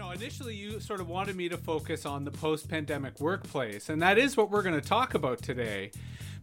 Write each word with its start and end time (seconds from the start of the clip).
know, 0.00 0.10
initially 0.12 0.56
you 0.56 0.80
sort 0.80 1.00
of 1.00 1.08
wanted 1.08 1.36
me 1.36 1.48
to 1.50 1.58
focus 1.58 2.06
on 2.06 2.24
the 2.24 2.30
post 2.30 2.68
pandemic 2.68 3.20
workplace, 3.20 3.90
and 3.90 4.00
that 4.00 4.16
is 4.16 4.34
what 4.34 4.50
we're 4.50 4.62
going 4.62 4.80
to 4.80 4.86
talk 4.86 5.12
about 5.12 5.42
today. 5.42 5.90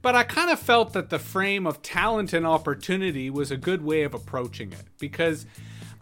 But 0.03 0.13
I 0.13 0.23
kind 0.23 0.51
of 0.51 0.59
felt 0.59 0.93
that 0.93 1.09
the 1.09 1.17
frame 1.17 1.65
of 1.65 1.81
talent 1.81 2.33
and 2.33 2.45
opportunity 2.45 3.31
was 3.31 3.49
a 3.49 3.57
good 3.57 3.83
way 3.83 4.03
of 4.03 4.13
approaching 4.13 4.71
it 4.71 4.83
because 4.99 5.47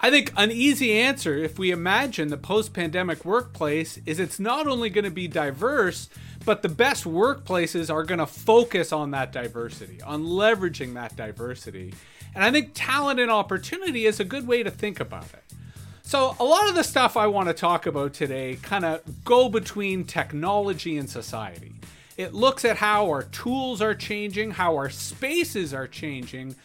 I 0.01 0.09
think 0.09 0.33
an 0.35 0.51
easy 0.51 0.91
answer, 0.99 1.37
if 1.37 1.57
we 1.57 1.71
imagine 1.71 2.27
the 2.27 2.37
post 2.37 2.73
pandemic 2.73 3.23
workplace, 3.23 3.99
is 4.05 4.19
it's 4.19 4.39
not 4.39 4.67
only 4.67 4.89
going 4.89 5.05
to 5.05 5.11
be 5.11 5.29
diverse, 5.29 6.09
but 6.43 6.61
the 6.61 6.67
best 6.67 7.05
workplaces 7.05 7.89
are 7.89 8.03
going 8.03 8.19
to 8.19 8.27
focus 8.27 8.91
on 8.91 9.11
that 9.11 9.31
diversity, 9.31 10.01
on 10.01 10.25
leveraging 10.25 10.93
that 10.95 11.15
diversity. 11.15 11.93
And 12.35 12.43
I 12.43 12.51
think 12.51 12.71
talent 12.73 13.21
and 13.21 13.31
opportunity 13.31 14.05
is 14.05 14.19
a 14.19 14.25
good 14.25 14.45
way 14.45 14.61
to 14.61 14.69
think 14.69 14.99
about 14.99 15.33
it. 15.33 15.54
So, 16.07 16.35
a 16.39 16.43
lot 16.43 16.69
of 16.69 16.75
the 16.75 16.83
stuff 16.83 17.17
I 17.17 17.25
want 17.25 17.47
to 17.47 17.53
talk 17.55 17.87
about 17.87 18.13
today 18.13 18.59
kind 18.61 18.85
of 18.85 19.01
go 19.25 19.49
between 19.49 20.03
technology 20.03 20.97
and 20.97 21.09
society. 21.09 21.73
It 22.15 22.31
looks 22.31 22.63
at 22.63 22.77
how 22.77 23.07
our 23.07 23.23
tools 23.23 23.81
are 23.81 23.95
changing, 23.95 24.51
how 24.51 24.75
our 24.75 24.91
spaces 24.91 25.73
are 25.73 25.87
changing, 25.87 26.55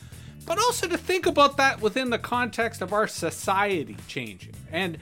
but 0.45 0.59
also 0.59 0.87
to 0.89 0.99
think 0.99 1.25
about 1.25 1.57
that 1.57 1.81
within 1.81 2.11
the 2.11 2.19
context 2.19 2.83
of 2.83 2.93
our 2.93 3.09
society 3.09 3.97
changing. 4.07 4.53
And, 4.71 4.99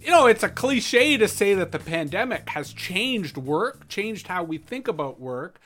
you 0.00 0.10
know, 0.10 0.26
it's 0.26 0.42
a 0.42 0.48
cliche 0.48 1.18
to 1.18 1.28
say 1.28 1.52
that 1.52 1.70
the 1.70 1.78
pandemic 1.78 2.48
has 2.48 2.72
changed 2.72 3.36
work, 3.36 3.88
changed 3.90 4.26
how 4.26 4.42
we 4.42 4.56
think 4.56 4.88
about 4.88 5.20
work, 5.20 5.60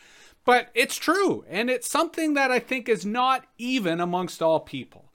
but 0.45 0.71
it's 0.75 0.97
true. 0.97 1.45
And 1.49 1.71
it's 1.71 1.89
something 1.89 2.35
that 2.35 2.51
I 2.51 2.59
think 2.59 2.89
is 2.89 3.07
not 3.07 3.47
even 3.57 4.01
amongst 4.01 4.43
all 4.43 4.59
people 4.59 5.06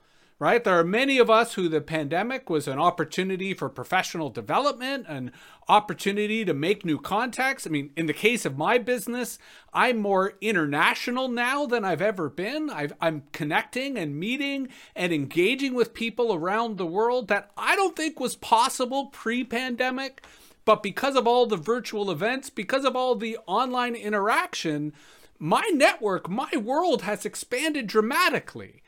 right? 0.42 0.64
There 0.64 0.80
are 0.80 0.84
many 0.84 1.20
of 1.20 1.30
us 1.30 1.54
who 1.54 1.70
the 1.70 1.82
pandemic 1.82 2.50
was 2.50 2.68
an 2.68 2.80
opportunity 2.80 3.54
for 3.54 3.70
professional 3.70 4.32
development, 4.32 5.06
an 5.08 5.32
opportunity 5.70 6.44
to 6.44 6.52
make 6.56 6.84
new 6.84 6.98
contacts. 6.98 7.68
I 7.68 7.70
mean, 7.70 7.92
in 7.96 8.08
the 8.08 8.14
case 8.14 8.44
of 8.44 8.58
my 8.58 8.80
business, 8.80 9.38
I'm 9.72 10.00
more 10.00 10.34
international 10.42 11.28
now 11.28 11.68
than 11.68 11.86
I've 11.86 12.02
ever 12.02 12.28
been. 12.28 12.72
i 12.72 12.90
am 13.04 13.22
connecting 13.32 14.00
and 14.00 14.20
meeting 14.20 14.70
and 14.96 15.14
engaging 15.14 15.76
with 15.76 15.94
people 15.94 16.34
around 16.34 16.80
the 16.80 16.88
world 16.88 17.28
that 17.28 17.52
I 17.56 17.76
don't 17.76 17.96
think 17.96 18.20
was 18.20 18.36
possible 18.36 19.12
pre 19.14 19.44
pandemic. 19.44 20.26
But 20.66 20.82
because 20.82 21.16
of 21.16 21.28
all 21.28 21.46
the 21.46 21.56
virtual 21.56 22.10
events, 22.10 22.50
because 22.50 22.84
of 22.84 22.96
all 22.96 23.14
the 23.14 23.38
online 23.46 23.94
interaction, 23.94 24.94
my 25.38 25.70
network, 25.72 26.28
my 26.28 26.50
world 26.58 27.04
has 27.04 27.28
expanded 27.28 27.86
dramatically. 27.86 28.82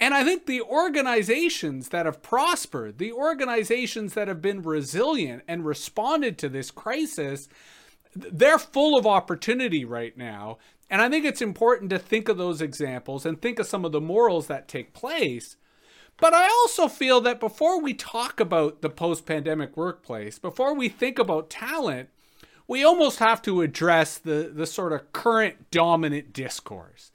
And 0.00 0.14
I 0.14 0.22
think 0.22 0.46
the 0.46 0.62
organizations 0.62 1.88
that 1.88 2.06
have 2.06 2.22
prospered, 2.22 2.98
the 2.98 3.12
organizations 3.12 4.14
that 4.14 4.28
have 4.28 4.40
been 4.40 4.62
resilient 4.62 5.42
and 5.48 5.66
responded 5.66 6.38
to 6.38 6.48
this 6.48 6.70
crisis, 6.70 7.48
they're 8.14 8.58
full 8.58 8.96
of 8.96 9.06
opportunity 9.06 9.84
right 9.84 10.16
now. 10.16 10.58
And 10.88 11.02
I 11.02 11.08
think 11.08 11.24
it's 11.24 11.42
important 11.42 11.90
to 11.90 11.98
think 11.98 12.28
of 12.28 12.38
those 12.38 12.62
examples 12.62 13.26
and 13.26 13.40
think 13.40 13.58
of 13.58 13.66
some 13.66 13.84
of 13.84 13.92
the 13.92 14.00
morals 14.00 14.46
that 14.46 14.68
take 14.68 14.94
place. 14.94 15.56
But 16.16 16.32
I 16.32 16.44
also 16.44 16.88
feel 16.88 17.20
that 17.22 17.40
before 17.40 17.80
we 17.80 17.94
talk 17.94 18.40
about 18.40 18.82
the 18.82 18.90
post 18.90 19.26
pandemic 19.26 19.76
workplace, 19.76 20.38
before 20.38 20.74
we 20.74 20.88
think 20.88 21.18
about 21.18 21.50
talent, 21.50 22.08
we 22.66 22.84
almost 22.84 23.18
have 23.18 23.40
to 23.42 23.62
address 23.62 24.18
the, 24.18 24.50
the 24.52 24.66
sort 24.66 24.92
of 24.92 25.12
current 25.12 25.70
dominant 25.70 26.32
discourse. 26.32 27.10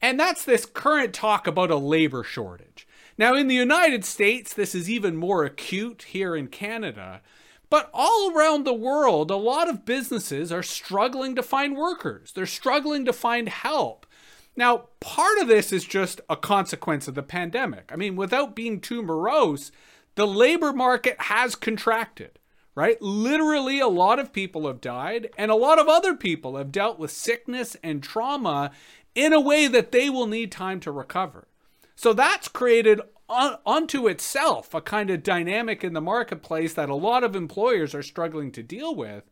And 0.00 0.18
that's 0.18 0.44
this 0.44 0.66
current 0.66 1.12
talk 1.12 1.46
about 1.46 1.70
a 1.70 1.76
labor 1.76 2.22
shortage. 2.22 2.86
Now, 3.16 3.34
in 3.34 3.48
the 3.48 3.54
United 3.54 4.04
States, 4.04 4.54
this 4.54 4.74
is 4.74 4.88
even 4.88 5.16
more 5.16 5.44
acute 5.44 6.06
here 6.10 6.36
in 6.36 6.46
Canada. 6.46 7.20
But 7.70 7.90
all 7.92 8.32
around 8.32 8.64
the 8.64 8.72
world, 8.72 9.30
a 9.30 9.36
lot 9.36 9.68
of 9.68 9.84
businesses 9.84 10.52
are 10.52 10.62
struggling 10.62 11.34
to 11.34 11.42
find 11.42 11.76
workers. 11.76 12.32
They're 12.32 12.46
struggling 12.46 13.04
to 13.04 13.12
find 13.12 13.48
help. 13.48 14.06
Now, 14.56 14.88
part 15.00 15.38
of 15.38 15.48
this 15.48 15.72
is 15.72 15.84
just 15.84 16.20
a 16.28 16.36
consequence 16.36 17.06
of 17.06 17.14
the 17.14 17.22
pandemic. 17.22 17.90
I 17.92 17.96
mean, 17.96 18.16
without 18.16 18.56
being 18.56 18.80
too 18.80 19.02
morose, 19.02 19.70
the 20.14 20.26
labor 20.26 20.72
market 20.72 21.20
has 21.22 21.54
contracted, 21.54 22.38
right? 22.74 23.00
Literally, 23.00 23.78
a 23.78 23.86
lot 23.86 24.18
of 24.18 24.32
people 24.32 24.66
have 24.66 24.80
died, 24.80 25.30
and 25.36 25.50
a 25.50 25.56
lot 25.56 25.78
of 25.78 25.88
other 25.88 26.14
people 26.14 26.56
have 26.56 26.72
dealt 26.72 26.98
with 26.98 27.10
sickness 27.10 27.76
and 27.84 28.02
trauma 28.02 28.72
in 29.18 29.32
a 29.32 29.40
way 29.40 29.66
that 29.66 29.90
they 29.90 30.08
will 30.08 30.28
need 30.28 30.52
time 30.52 30.78
to 30.78 30.92
recover. 30.92 31.48
So 31.96 32.12
that's 32.12 32.46
created 32.46 33.00
on, 33.28 33.56
onto 33.66 34.06
itself 34.06 34.72
a 34.72 34.80
kind 34.80 35.10
of 35.10 35.24
dynamic 35.24 35.82
in 35.82 35.92
the 35.92 36.00
marketplace 36.00 36.74
that 36.74 36.88
a 36.88 36.94
lot 36.94 37.24
of 37.24 37.34
employers 37.34 37.96
are 37.96 38.02
struggling 38.02 38.52
to 38.52 38.62
deal 38.62 38.94
with. 38.94 39.24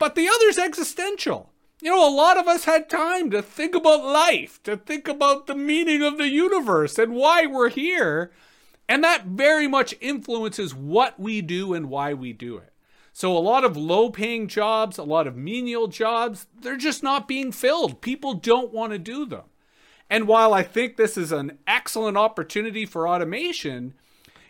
But 0.00 0.16
the 0.16 0.28
other's 0.28 0.58
existential. 0.58 1.52
You 1.80 1.90
know, 1.90 2.06
a 2.06 2.10
lot 2.12 2.38
of 2.38 2.48
us 2.48 2.64
had 2.64 2.90
time 2.90 3.30
to 3.30 3.40
think 3.40 3.76
about 3.76 4.04
life, 4.04 4.60
to 4.64 4.76
think 4.76 5.06
about 5.06 5.46
the 5.46 5.54
meaning 5.54 6.02
of 6.02 6.18
the 6.18 6.28
universe 6.28 6.98
and 6.98 7.14
why 7.14 7.46
we're 7.46 7.70
here. 7.70 8.32
And 8.88 9.04
that 9.04 9.26
very 9.26 9.68
much 9.68 9.94
influences 10.00 10.74
what 10.74 11.20
we 11.20 11.40
do 11.40 11.72
and 11.72 11.88
why 11.88 12.14
we 12.14 12.32
do 12.32 12.56
it. 12.56 12.69
So 13.12 13.36
a 13.36 13.38
lot 13.38 13.64
of 13.64 13.76
low 13.76 14.10
paying 14.10 14.48
jobs, 14.48 14.96
a 14.98 15.02
lot 15.02 15.26
of 15.26 15.36
menial 15.36 15.88
jobs, 15.88 16.46
they're 16.60 16.76
just 16.76 17.02
not 17.02 17.28
being 17.28 17.52
filled. 17.52 18.00
People 18.00 18.34
don't 18.34 18.72
want 18.72 18.92
to 18.92 18.98
do 18.98 19.26
them. 19.26 19.44
And 20.08 20.26
while 20.26 20.52
I 20.52 20.62
think 20.62 20.96
this 20.96 21.16
is 21.16 21.30
an 21.30 21.58
excellent 21.66 22.16
opportunity 22.16 22.84
for 22.86 23.08
automation, 23.08 23.94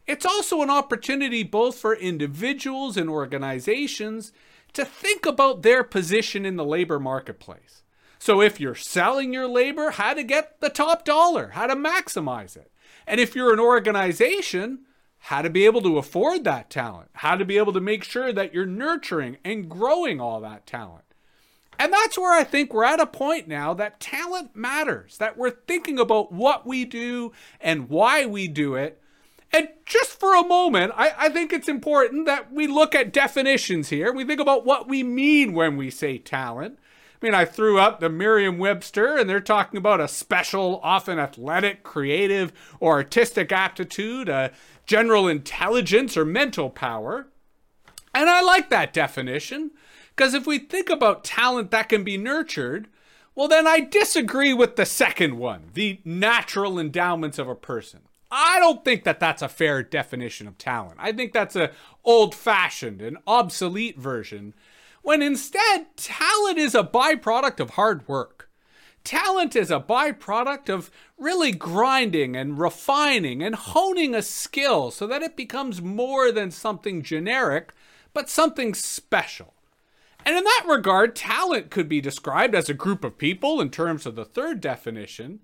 it's 0.06 0.26
also 0.26 0.62
an 0.62 0.70
opportunity 0.70 1.42
both 1.42 1.76
for 1.76 1.94
individuals 1.94 2.96
and 2.96 3.10
organizations 3.10 4.32
to 4.72 4.84
think 4.84 5.26
about 5.26 5.62
their 5.62 5.84
position 5.84 6.46
in 6.46 6.56
the 6.56 6.64
labor 6.64 6.98
marketplace. 6.98 7.82
So 8.18 8.40
if 8.40 8.60
you're 8.60 8.74
selling 8.74 9.32
your 9.32 9.48
labor, 9.48 9.90
how 9.90 10.14
to 10.14 10.22
get 10.22 10.60
the 10.60 10.68
top 10.68 11.04
dollar, 11.04 11.48
how 11.54 11.66
to 11.66 11.74
maximize 11.74 12.56
it. 12.56 12.70
And 13.06 13.18
if 13.18 13.34
you're 13.34 13.52
an 13.52 13.60
organization, 13.60 14.80
how 15.20 15.42
to 15.42 15.50
be 15.50 15.66
able 15.66 15.82
to 15.82 15.98
afford 15.98 16.44
that 16.44 16.70
talent, 16.70 17.10
how 17.14 17.36
to 17.36 17.44
be 17.44 17.58
able 17.58 17.72
to 17.72 17.80
make 17.80 18.02
sure 18.02 18.32
that 18.32 18.54
you're 18.54 18.66
nurturing 18.66 19.36
and 19.44 19.68
growing 19.68 20.20
all 20.20 20.40
that 20.40 20.66
talent. 20.66 21.04
And 21.78 21.92
that's 21.92 22.18
where 22.18 22.38
I 22.38 22.44
think 22.44 22.74
we're 22.74 22.84
at 22.84 23.00
a 23.00 23.06
point 23.06 23.48
now 23.48 23.72
that 23.74 24.00
talent 24.00 24.54
matters, 24.54 25.16
that 25.18 25.38
we're 25.38 25.50
thinking 25.50 25.98
about 25.98 26.30
what 26.32 26.66
we 26.66 26.84
do 26.84 27.32
and 27.60 27.88
why 27.88 28.26
we 28.26 28.48
do 28.48 28.74
it. 28.74 29.00
And 29.52 29.68
just 29.84 30.20
for 30.20 30.34
a 30.34 30.46
moment, 30.46 30.92
I, 30.96 31.12
I 31.16 31.28
think 31.28 31.52
it's 31.52 31.68
important 31.68 32.26
that 32.26 32.52
we 32.52 32.66
look 32.66 32.94
at 32.94 33.12
definitions 33.12 33.88
here. 33.88 34.12
We 34.12 34.24
think 34.24 34.40
about 34.40 34.64
what 34.64 34.88
we 34.88 35.02
mean 35.02 35.52
when 35.52 35.76
we 35.76 35.90
say 35.90 36.18
talent. 36.18 36.78
I 37.22 37.26
mean, 37.26 37.34
I 37.34 37.44
threw 37.44 37.78
up 37.78 38.00
the 38.00 38.08
Merriam 38.08 38.56
Webster, 38.56 39.16
and 39.16 39.28
they're 39.28 39.40
talking 39.40 39.76
about 39.76 40.00
a 40.00 40.08
special, 40.08 40.80
often 40.82 41.18
athletic, 41.18 41.82
creative, 41.82 42.52
or 42.78 42.94
artistic 42.94 43.52
aptitude, 43.52 44.28
a 44.28 44.52
general 44.90 45.28
intelligence 45.28 46.16
or 46.16 46.24
mental 46.24 46.68
power. 46.68 47.28
And 48.12 48.28
I 48.28 48.42
like 48.42 48.70
that 48.70 48.92
definition 48.92 49.70
because 50.16 50.34
if 50.34 50.48
we 50.48 50.58
think 50.58 50.90
about 50.90 51.22
talent 51.22 51.70
that 51.70 51.88
can 51.88 52.02
be 52.02 52.16
nurtured, 52.16 52.88
well, 53.36 53.46
then 53.46 53.68
I 53.68 53.78
disagree 53.78 54.52
with 54.52 54.74
the 54.74 54.84
second 54.84 55.38
one, 55.38 55.70
the 55.74 56.00
natural 56.04 56.76
endowments 56.76 57.38
of 57.38 57.48
a 57.48 57.54
person. 57.54 58.00
I 58.32 58.58
don't 58.58 58.84
think 58.84 59.04
that 59.04 59.20
that's 59.20 59.42
a 59.42 59.48
fair 59.48 59.84
definition 59.84 60.48
of 60.48 60.58
talent. 60.58 60.96
I 60.98 61.12
think 61.12 61.32
that's 61.32 61.54
a 61.54 61.70
old-fashioned 62.04 63.00
and 63.00 63.18
obsolete 63.28 63.96
version 63.96 64.54
when 65.02 65.22
instead 65.22 65.86
talent 65.96 66.58
is 66.58 66.74
a 66.74 66.82
byproduct 66.82 67.60
of 67.60 67.70
hard 67.70 68.08
work. 68.08 68.49
Talent 69.10 69.56
is 69.56 69.72
a 69.72 69.80
byproduct 69.80 70.68
of 70.68 70.88
really 71.18 71.50
grinding 71.50 72.36
and 72.36 72.56
refining 72.56 73.42
and 73.42 73.56
honing 73.56 74.14
a 74.14 74.22
skill 74.22 74.92
so 74.92 75.04
that 75.08 75.20
it 75.20 75.36
becomes 75.36 75.82
more 75.82 76.30
than 76.30 76.52
something 76.52 77.02
generic, 77.02 77.72
but 78.14 78.30
something 78.30 78.72
special. 78.72 79.54
And 80.24 80.36
in 80.36 80.44
that 80.44 80.64
regard, 80.68 81.16
talent 81.16 81.72
could 81.72 81.88
be 81.88 82.00
described 82.00 82.54
as 82.54 82.68
a 82.68 82.72
group 82.72 83.02
of 83.02 83.18
people 83.18 83.60
in 83.60 83.70
terms 83.70 84.06
of 84.06 84.14
the 84.14 84.24
third 84.24 84.60
definition. 84.60 85.40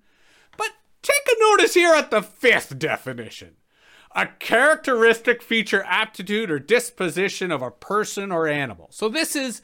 But 0.56 0.70
take 1.02 1.26
a 1.26 1.41
notice 1.50 1.75
here 1.75 1.93
at 1.93 2.12
the 2.12 2.23
fifth 2.23 2.79
definition 2.79 3.56
a 4.14 4.29
characteristic, 4.38 5.43
feature, 5.43 5.82
aptitude, 5.88 6.52
or 6.52 6.61
disposition 6.61 7.50
of 7.50 7.62
a 7.62 7.73
person 7.73 8.31
or 8.31 8.46
animal. 8.46 8.87
So 8.93 9.08
this 9.08 9.35
is 9.35 9.61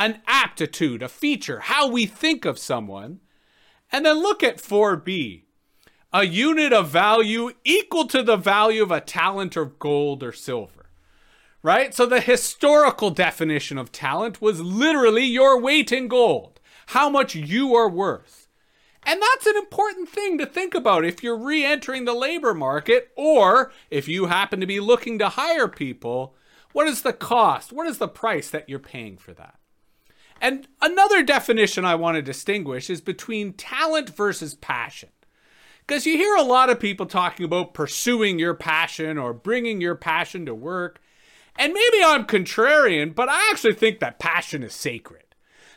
an 0.00 0.20
aptitude, 0.26 1.00
a 1.00 1.08
feature, 1.08 1.60
how 1.60 1.88
we 1.88 2.06
think 2.06 2.44
of 2.44 2.58
someone. 2.58 3.20
And 3.92 4.04
then 4.04 4.22
look 4.22 4.42
at 4.42 4.58
4b 4.58 5.42
a 6.12 6.24
unit 6.24 6.72
of 6.72 6.88
value 6.88 7.50
equal 7.62 8.06
to 8.06 8.22
the 8.22 8.36
value 8.36 8.82
of 8.82 8.90
a 8.90 9.02
talent 9.02 9.54
of 9.54 9.78
gold 9.78 10.22
or 10.22 10.32
silver. 10.32 10.86
Right? 11.62 11.92
So 11.92 12.06
the 12.06 12.20
historical 12.20 13.10
definition 13.10 13.76
of 13.76 13.92
talent 13.92 14.40
was 14.40 14.60
literally 14.60 15.24
your 15.24 15.60
weight 15.60 15.92
in 15.92 16.08
gold, 16.08 16.58
how 16.86 17.10
much 17.10 17.34
you 17.34 17.74
are 17.74 17.90
worth. 17.90 18.48
And 19.02 19.20
that's 19.20 19.46
an 19.46 19.56
important 19.56 20.08
thing 20.08 20.38
to 20.38 20.46
think 20.46 20.74
about 20.74 21.04
if 21.04 21.22
you're 21.22 21.36
re 21.36 21.64
entering 21.64 22.06
the 22.06 22.14
labor 22.14 22.54
market 22.54 23.10
or 23.14 23.72
if 23.90 24.08
you 24.08 24.26
happen 24.26 24.60
to 24.60 24.66
be 24.66 24.80
looking 24.80 25.18
to 25.18 25.28
hire 25.28 25.68
people. 25.68 26.34
What 26.72 26.88
is 26.88 27.02
the 27.02 27.12
cost? 27.12 27.72
What 27.72 27.86
is 27.86 27.98
the 27.98 28.08
price 28.08 28.48
that 28.50 28.68
you're 28.68 28.78
paying 28.78 29.18
for 29.18 29.32
that? 29.34 29.58
And 30.40 30.68
another 30.82 31.22
definition 31.22 31.84
I 31.84 31.94
want 31.94 32.16
to 32.16 32.22
distinguish 32.22 32.90
is 32.90 33.00
between 33.00 33.54
talent 33.54 34.10
versus 34.10 34.54
passion. 34.54 35.10
Because 35.86 36.06
you 36.06 36.16
hear 36.16 36.34
a 36.34 36.42
lot 36.42 36.68
of 36.68 36.80
people 36.80 37.06
talking 37.06 37.44
about 37.44 37.74
pursuing 37.74 38.38
your 38.38 38.54
passion 38.54 39.18
or 39.18 39.32
bringing 39.32 39.80
your 39.80 39.94
passion 39.94 40.44
to 40.46 40.54
work. 40.54 41.00
And 41.58 41.72
maybe 41.72 41.98
I'm 42.04 42.24
contrarian, 42.26 43.14
but 43.14 43.28
I 43.28 43.48
actually 43.50 43.74
think 43.74 44.00
that 44.00 44.18
passion 44.18 44.62
is 44.62 44.74
sacred. 44.74 45.22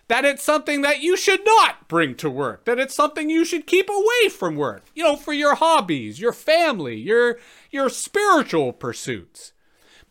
That 0.07 0.25
it's 0.25 0.43
something 0.43 0.81
that 0.81 1.01
you 1.01 1.15
should 1.15 1.45
not 1.45 1.87
bring 1.87 2.15
to 2.15 2.31
work. 2.31 2.65
That 2.65 2.79
it's 2.79 2.95
something 2.95 3.29
you 3.29 3.45
should 3.45 3.67
keep 3.67 3.87
away 3.87 4.29
from 4.29 4.55
work. 4.55 4.83
You 4.95 5.03
know, 5.03 5.15
for 5.15 5.33
your 5.33 5.53
hobbies, 5.53 6.19
your 6.19 6.33
family, 6.33 6.95
your 6.95 7.37
your 7.69 7.89
spiritual 7.89 8.73
pursuits. 8.73 9.53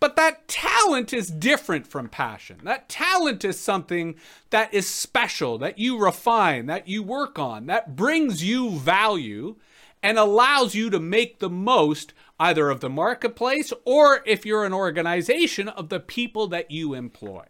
But 0.01 0.17
that 0.17 0.47
talent 0.47 1.13
is 1.13 1.29
different 1.29 1.87
from 1.87 2.09
passion. 2.09 2.61
That 2.63 2.89
talent 2.89 3.45
is 3.45 3.59
something 3.59 4.15
that 4.51 4.73
is 4.73 4.89
special, 4.89 5.59
that 5.59 5.79
you 5.79 5.99
refine, 5.99 6.67
that 6.67 6.87
you 6.87 7.03
work 7.03 7.39
on, 7.39 7.67
that 7.67 7.97
brings 7.97 8.45
you 8.45 8.71
value 8.79 9.57
and 10.03 10.19
allows 10.19 10.75
you 10.75 10.91
to 10.91 11.01
make 11.01 11.39
the 11.41 11.51
most 11.51 12.15
either 12.39 12.71
of 12.71 12.81
the 12.81 12.89
marketplace 12.89 13.73
or 13.85 14.23
if 14.25 14.47
you're 14.47 14.65
an 14.65 14.73
organization 14.73 15.69
of 15.69 15.89
the 15.89 16.01
people 16.01 16.47
that 16.47 16.71
you 16.71 16.95
employ. 16.95 17.45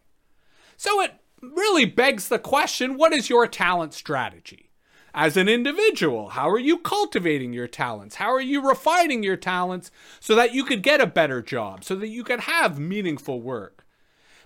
So 0.76 1.02
it 1.02 1.12
really 1.42 1.84
begs 1.84 2.28
the 2.28 2.38
question 2.38 2.96
what 2.96 3.12
is 3.12 3.28
your 3.28 3.46
talent 3.46 3.92
strategy? 3.92 4.67
As 5.14 5.36
an 5.36 5.48
individual, 5.48 6.30
how 6.30 6.50
are 6.50 6.58
you 6.58 6.78
cultivating 6.78 7.52
your 7.52 7.66
talents? 7.66 8.16
How 8.16 8.32
are 8.32 8.40
you 8.40 8.66
refining 8.66 9.22
your 9.22 9.36
talents 9.36 9.90
so 10.20 10.34
that 10.34 10.54
you 10.54 10.64
could 10.64 10.82
get 10.82 11.00
a 11.00 11.06
better 11.06 11.40
job, 11.42 11.82
so 11.82 11.96
that 11.96 12.08
you 12.08 12.22
could 12.22 12.40
have 12.40 12.78
meaningful 12.78 13.40
work? 13.40 13.86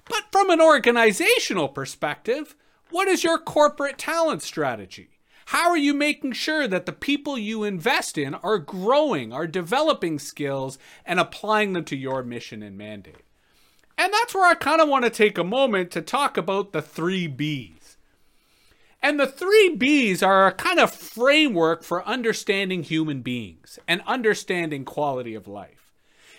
But 0.04 0.24
from 0.30 0.50
an 0.50 0.60
organizational 0.60 1.68
perspective, 1.68 2.54
what 2.90 3.08
is 3.08 3.24
your 3.24 3.38
corporate 3.38 3.98
talent 3.98 4.42
strategy? 4.42 5.18
How 5.46 5.70
are 5.70 5.76
you 5.76 5.92
making 5.92 6.32
sure 6.32 6.68
that 6.68 6.86
the 6.86 6.92
people 6.92 7.36
you 7.36 7.64
invest 7.64 8.16
in 8.16 8.34
are 8.36 8.58
growing, 8.58 9.32
are 9.32 9.46
developing 9.46 10.18
skills, 10.18 10.78
and 11.04 11.18
applying 11.18 11.72
them 11.72 11.84
to 11.86 11.96
your 11.96 12.22
mission 12.22 12.62
and 12.62 12.78
mandate? 12.78 13.24
And 13.98 14.12
that's 14.12 14.34
where 14.34 14.48
I 14.48 14.54
kind 14.54 14.80
of 14.80 14.88
want 14.88 15.04
to 15.04 15.10
take 15.10 15.38
a 15.38 15.44
moment 15.44 15.90
to 15.92 16.00
talk 16.00 16.36
about 16.36 16.72
the 16.72 16.82
three 16.82 17.26
B's. 17.26 17.81
And 19.02 19.18
the 19.18 19.26
three 19.26 19.74
B's 19.74 20.22
are 20.22 20.46
a 20.46 20.52
kind 20.52 20.78
of 20.78 20.92
framework 20.92 21.82
for 21.82 22.06
understanding 22.06 22.84
human 22.84 23.20
beings 23.20 23.78
and 23.88 24.00
understanding 24.06 24.84
quality 24.84 25.34
of 25.34 25.48
life. 25.48 25.92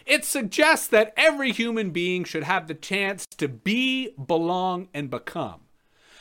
It 0.06 0.24
suggests 0.24 0.88
that 0.88 1.14
every 1.18 1.52
human 1.52 1.92
being 1.92 2.24
should 2.24 2.44
have 2.44 2.68
the 2.68 2.74
chance 2.74 3.26
to 3.38 3.48
be, 3.48 4.12
belong, 4.12 4.88
and 4.94 5.10
become. 5.10 5.62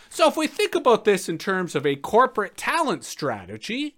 So, 0.09 0.29
if 0.29 0.37
we 0.37 0.47
think 0.47 0.75
about 0.75 1.05
this 1.05 1.29
in 1.29 1.39
terms 1.39 1.75
of 1.75 1.87
a 1.87 1.97
corporate 1.97 2.57
talent 2.57 3.05
strategy, 3.05 3.97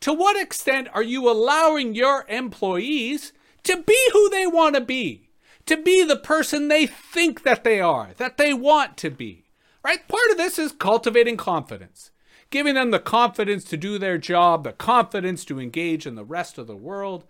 to 0.00 0.12
what 0.12 0.40
extent 0.40 0.88
are 0.94 1.02
you 1.02 1.28
allowing 1.28 1.94
your 1.94 2.24
employees 2.28 3.32
to 3.64 3.82
be 3.82 3.98
who 4.12 4.30
they 4.30 4.46
want 4.46 4.74
to 4.76 4.80
be? 4.80 5.28
To 5.66 5.76
be 5.76 6.04
the 6.04 6.16
person 6.16 6.68
they 6.68 6.86
think 6.86 7.42
that 7.42 7.62
they 7.62 7.80
are, 7.80 8.10
that 8.16 8.38
they 8.38 8.54
want 8.54 8.96
to 8.98 9.10
be? 9.10 9.39
Right? 9.82 10.06
Part 10.08 10.30
of 10.30 10.36
this 10.36 10.58
is 10.58 10.72
cultivating 10.72 11.36
confidence, 11.36 12.10
giving 12.50 12.74
them 12.74 12.90
the 12.90 12.98
confidence 12.98 13.64
to 13.64 13.76
do 13.76 13.98
their 13.98 14.18
job, 14.18 14.64
the 14.64 14.72
confidence 14.72 15.44
to 15.46 15.60
engage 15.60 16.06
in 16.06 16.16
the 16.16 16.24
rest 16.24 16.58
of 16.58 16.66
the 16.66 16.76
world. 16.76 17.24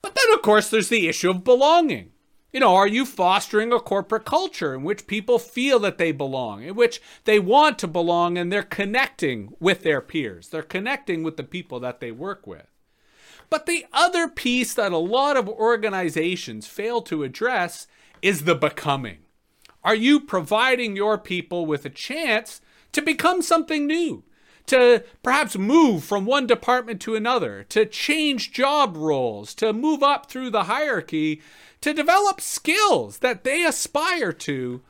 But 0.00 0.14
then, 0.14 0.32
of 0.34 0.42
course, 0.42 0.70
there's 0.70 0.88
the 0.88 1.08
issue 1.08 1.30
of 1.30 1.44
belonging. 1.44 2.12
You 2.52 2.60
know, 2.60 2.74
are 2.74 2.86
you 2.86 3.04
fostering 3.04 3.72
a 3.72 3.80
corporate 3.80 4.24
culture 4.24 4.74
in 4.74 4.82
which 4.82 5.06
people 5.06 5.38
feel 5.38 5.78
that 5.80 5.98
they 5.98 6.12
belong, 6.12 6.62
in 6.62 6.74
which 6.74 7.02
they 7.24 7.38
want 7.38 7.78
to 7.80 7.86
belong 7.86 8.38
and 8.38 8.50
they're 8.50 8.62
connecting 8.62 9.52
with 9.60 9.82
their 9.82 10.00
peers? 10.00 10.48
They're 10.48 10.62
connecting 10.62 11.22
with 11.22 11.36
the 11.36 11.42
people 11.42 11.80
that 11.80 12.00
they 12.00 12.12
work 12.12 12.46
with. 12.46 12.66
But 13.50 13.66
the 13.66 13.84
other 13.92 14.26
piece 14.26 14.72
that 14.72 14.92
a 14.92 14.96
lot 14.96 15.36
of 15.36 15.48
organizations 15.48 16.66
fail 16.66 17.02
to 17.02 17.24
address 17.24 17.86
is 18.22 18.44
the 18.44 18.54
becoming. 18.54 19.25
Are 19.86 19.94
you 19.94 20.18
providing 20.18 20.96
your 20.96 21.16
people 21.16 21.64
with 21.64 21.84
a 21.84 21.90
chance 21.90 22.60
to 22.90 23.00
become 23.00 23.40
something 23.40 23.86
new? 23.86 24.24
To 24.66 25.04
perhaps 25.22 25.56
move 25.56 26.02
from 26.02 26.26
one 26.26 26.48
department 26.48 27.00
to 27.02 27.14
another, 27.14 27.62
to 27.68 27.86
change 27.86 28.50
job 28.50 28.96
roles, 28.96 29.54
to 29.54 29.72
move 29.72 30.02
up 30.02 30.28
through 30.28 30.50
the 30.50 30.64
hierarchy 30.64 31.40
to 31.82 31.94
develop 31.94 32.40
skills 32.40 33.18
that 33.18 33.44
they 33.44 33.64
aspire 33.64 34.32
to. 34.32 34.82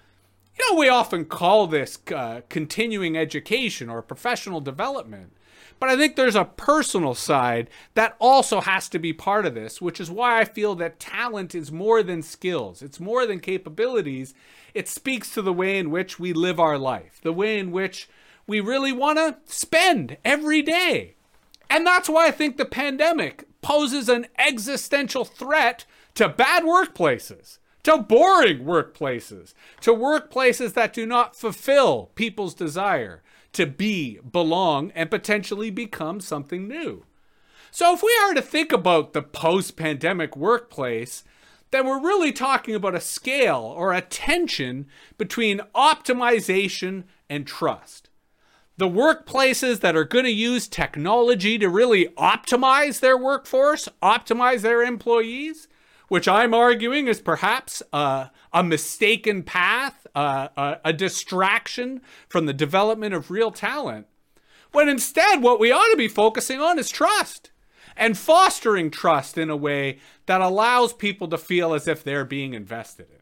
You 0.59 0.71
know, 0.73 0.79
we 0.79 0.89
often 0.89 1.27
call 1.27 1.67
this 1.67 1.99
uh, 2.15 2.41
continuing 2.49 3.19
education 3.19 3.91
or 3.91 4.01
professional 4.01 4.63
development. 4.63 5.36
But 5.79 5.91
I 5.91 5.97
think 5.97 6.17
there's 6.17 6.37
a 6.37 6.45
personal 6.45 7.15
side 7.15 7.69
that 7.95 8.17
also 8.19 8.61
has 8.63 8.89
to 8.89 8.99
be 8.99 9.13
part 9.13 9.45
of 9.45 9.55
this, 9.55 9.81
which 9.81 10.01
is 10.01 10.11
why 10.11 10.41
I 10.41 10.45
feel 10.45 10.75
that 10.77 10.99
talent 10.99 11.55
is 11.55 11.71
more 11.71 12.03
than 12.03 12.23
skills. 12.23 12.81
It's 12.81 12.99
more 12.99 13.27
than 13.27 13.41
capabilities. 13.41 14.35
It 14.73 14.89
speaks 14.89 15.33
to 15.35 15.43
the 15.43 15.53
way 15.53 15.79
in 15.79 15.91
which 15.91 16.19
we 16.19 16.33
live 16.33 16.59
our 16.59 16.79
life, 16.79 17.21
the 17.23 17.33
way 17.33 17.59
in 17.59 17.73
which 17.73 18.09
we 18.47 18.61
really 18.61 18.93
want 18.93 19.19
to 19.19 19.37
spend 19.45 20.17
every 20.25 20.63
day. 20.63 21.15
And 21.69 21.87
that's 21.87 22.09
why 22.09 22.27
I 22.27 22.31
think 22.31 22.57
the 22.57 22.65
pandemic 22.65 23.45
poses 23.61 24.09
an 24.09 24.27
existential 24.39 25.25
threat 25.25 25.85
to 26.15 26.29
bad 26.29 26.63
workplaces, 26.63 27.59
to 27.83 27.99
boring 27.99 28.61
workplaces, 28.61 29.53
to 29.81 29.93
workplaces 29.93 30.73
that 30.75 30.93
do 30.93 31.05
not 31.05 31.37
fulfill 31.37 32.11
people's 32.15 32.55
desire 32.55 33.23
to 33.57 33.67
be, 33.67 34.19
belong, 34.19 34.93
and 34.95 35.11
potentially 35.11 35.71
become 35.71 36.21
something 36.21 36.69
new. 36.69 37.05
So, 37.71 37.93
if 37.93 38.03
we 38.03 38.17
are 38.25 38.35
to 38.35 38.43
think 38.43 38.73
about 38.73 39.13
the 39.13 39.23
post 39.23 39.77
pandemic 39.77 40.37
workplace, 40.37 41.25
then 41.71 41.87
we're 41.87 42.01
really 42.01 42.33
talking 42.33 42.75
about 42.75 42.95
a 42.95 43.01
scale 43.01 43.75
or 43.77 43.93
a 43.93 44.01
tension 44.01 44.87
between 45.19 45.61
optimization 45.75 47.05
and 47.29 47.47
trust. 47.47 48.09
The 48.79 48.89
workplaces 48.89 49.81
that 49.81 49.97
are 49.97 50.05
going 50.05 50.27
to 50.27 50.31
use 50.31 50.69
technology 50.69 51.59
to 51.59 51.69
really 51.69 52.07
optimize 52.19 53.01
their 53.01 53.17
workforce, 53.17 53.89
optimize 54.03 54.61
their 54.61 54.83
employees, 54.83 55.67
which 56.09 56.29
I'm 56.29 56.55
arguing 56.55 57.09
is 57.09 57.21
perhaps 57.21 57.83
uh, 57.93 58.27
a 58.53 58.63
mistaken 58.63 59.43
path, 59.43 60.07
uh, 60.15 60.49
a, 60.57 60.79
a 60.87 60.93
distraction 60.93 62.01
from 62.29 62.47
the 62.47 62.53
development 62.53 63.15
of 63.15 63.31
real 63.31 63.51
talent. 63.51 64.07
When 64.73 64.89
instead, 64.89 65.43
what 65.43 65.59
we 65.59 65.73
ought 65.73 65.91
to 65.91 65.97
be 65.97 66.09
focusing 66.09 66.61
on 66.61 66.79
is 66.79 66.91
trust 66.91 67.51
and 67.97 68.17
fostering 68.17 68.91
trust 68.91 69.39
in 69.39 69.51
a 69.51 69.57
way 69.57 69.99
that 70.27 70.41
allows 70.41 70.93
people 70.93 71.29
to 71.29 71.39
feel 71.39 71.73
as 71.73 71.89
if 71.89 72.05
they're 72.05 72.25
being 72.25 72.55
invested 72.55 73.07
in. 73.11 73.17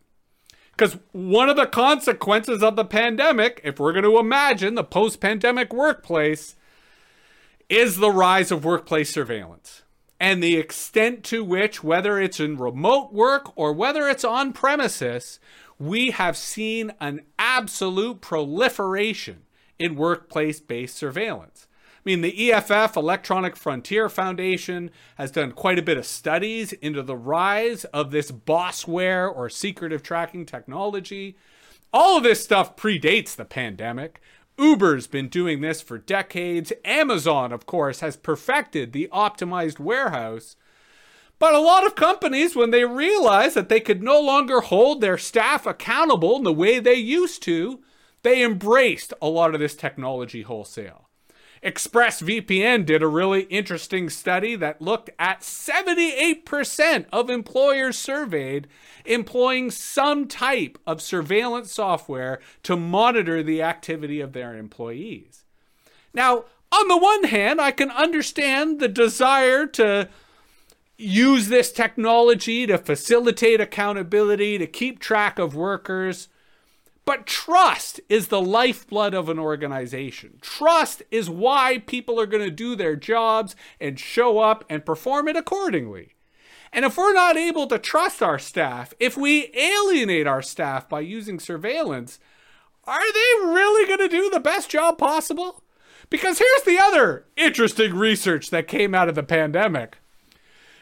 Because 0.72 0.98
one 1.12 1.48
of 1.48 1.56
the 1.56 1.66
consequences 1.66 2.62
of 2.62 2.74
the 2.74 2.84
pandemic, 2.84 3.60
if 3.62 3.78
we're 3.78 3.92
going 3.92 4.04
to 4.04 4.18
imagine 4.18 4.74
the 4.74 4.82
post 4.82 5.20
pandemic 5.20 5.72
workplace, 5.72 6.56
is 7.68 7.98
the 7.98 8.10
rise 8.10 8.50
of 8.50 8.64
workplace 8.64 9.10
surveillance 9.10 9.83
and 10.24 10.42
the 10.42 10.56
extent 10.56 11.22
to 11.22 11.44
which, 11.44 11.84
whether 11.84 12.18
it's 12.18 12.40
in 12.40 12.56
remote 12.56 13.12
work 13.12 13.52
or 13.56 13.74
whether 13.74 14.08
it's 14.08 14.24
on 14.24 14.54
premises, 14.54 15.38
we 15.78 16.12
have 16.12 16.34
seen 16.34 16.94
an 16.98 17.20
absolute 17.38 18.22
proliferation 18.22 19.42
in 19.78 19.96
workplace 19.96 20.60
based 20.60 20.96
surveillance. 20.96 21.66
I 21.96 22.00
mean, 22.06 22.22
the 22.22 22.50
EFF, 22.50 22.96
Electronic 22.96 23.54
Frontier 23.54 24.08
Foundation, 24.08 24.90
has 25.16 25.30
done 25.30 25.52
quite 25.52 25.78
a 25.78 25.82
bit 25.82 25.98
of 25.98 26.06
studies 26.06 26.72
into 26.72 27.02
the 27.02 27.16
rise 27.16 27.84
of 27.84 28.10
this 28.10 28.32
bossware 28.32 29.30
or 29.30 29.50
secretive 29.50 30.02
tracking 30.02 30.46
technology. 30.46 31.36
All 31.92 32.16
of 32.16 32.22
this 32.22 32.42
stuff 32.42 32.76
predates 32.76 33.36
the 33.36 33.44
pandemic. 33.44 34.22
Uber's 34.58 35.06
been 35.06 35.28
doing 35.28 35.60
this 35.60 35.80
for 35.80 35.98
decades. 35.98 36.72
Amazon, 36.84 37.52
of 37.52 37.66
course, 37.66 38.00
has 38.00 38.16
perfected 38.16 38.92
the 38.92 39.08
optimized 39.12 39.78
warehouse. 39.78 40.56
But 41.38 41.54
a 41.54 41.60
lot 41.60 41.84
of 41.84 41.96
companies, 41.96 42.54
when 42.54 42.70
they 42.70 42.84
realized 42.84 43.56
that 43.56 43.68
they 43.68 43.80
could 43.80 44.02
no 44.02 44.20
longer 44.20 44.60
hold 44.60 45.00
their 45.00 45.18
staff 45.18 45.66
accountable 45.66 46.36
in 46.36 46.44
the 46.44 46.52
way 46.52 46.78
they 46.78 46.94
used 46.94 47.42
to, 47.42 47.80
they 48.22 48.42
embraced 48.42 49.12
a 49.20 49.28
lot 49.28 49.54
of 49.54 49.60
this 49.60 49.74
technology 49.74 50.42
wholesale. 50.42 51.03
ExpressVPN 51.64 52.84
did 52.84 53.02
a 53.02 53.08
really 53.08 53.42
interesting 53.44 54.10
study 54.10 54.54
that 54.54 54.82
looked 54.82 55.08
at 55.18 55.40
78% 55.40 57.06
of 57.10 57.30
employers 57.30 57.98
surveyed 57.98 58.68
employing 59.06 59.70
some 59.70 60.28
type 60.28 60.78
of 60.86 61.00
surveillance 61.00 61.72
software 61.72 62.38
to 62.62 62.76
monitor 62.76 63.42
the 63.42 63.62
activity 63.62 64.20
of 64.20 64.34
their 64.34 64.56
employees. 64.56 65.44
Now, 66.12 66.44
on 66.70 66.88
the 66.88 66.98
one 66.98 67.24
hand, 67.24 67.60
I 67.60 67.70
can 67.70 67.90
understand 67.90 68.78
the 68.78 68.88
desire 68.88 69.66
to 69.68 70.08
use 70.98 71.48
this 71.48 71.72
technology 71.72 72.66
to 72.66 72.78
facilitate 72.78 73.60
accountability, 73.60 74.58
to 74.58 74.66
keep 74.66 74.98
track 74.98 75.38
of 75.38 75.54
workers. 75.54 76.28
But 77.04 77.26
trust 77.26 78.00
is 78.08 78.28
the 78.28 78.40
lifeblood 78.40 79.12
of 79.12 79.28
an 79.28 79.38
organization. 79.38 80.38
Trust 80.40 81.02
is 81.10 81.28
why 81.28 81.82
people 81.86 82.18
are 82.18 82.26
going 82.26 82.44
to 82.44 82.50
do 82.50 82.74
their 82.74 82.96
jobs 82.96 83.54
and 83.78 84.00
show 84.00 84.38
up 84.38 84.64
and 84.70 84.86
perform 84.86 85.28
it 85.28 85.36
accordingly. 85.36 86.14
And 86.72 86.84
if 86.84 86.96
we're 86.96 87.12
not 87.12 87.36
able 87.36 87.66
to 87.68 87.78
trust 87.78 88.22
our 88.22 88.38
staff, 88.38 88.94
if 88.98 89.16
we 89.16 89.50
alienate 89.54 90.26
our 90.26 90.42
staff 90.42 90.88
by 90.88 91.00
using 91.00 91.38
surveillance, 91.38 92.18
are 92.84 93.12
they 93.12 93.46
really 93.46 93.86
going 93.86 94.00
to 94.00 94.08
do 94.08 94.30
the 94.30 94.40
best 94.40 94.70
job 94.70 94.98
possible? 94.98 95.62
Because 96.10 96.38
here's 96.38 96.62
the 96.62 96.78
other 96.82 97.26
interesting 97.36 97.94
research 97.94 98.50
that 98.50 98.66
came 98.66 98.94
out 98.94 99.08
of 99.08 99.14
the 99.14 99.22
pandemic. 99.22 99.98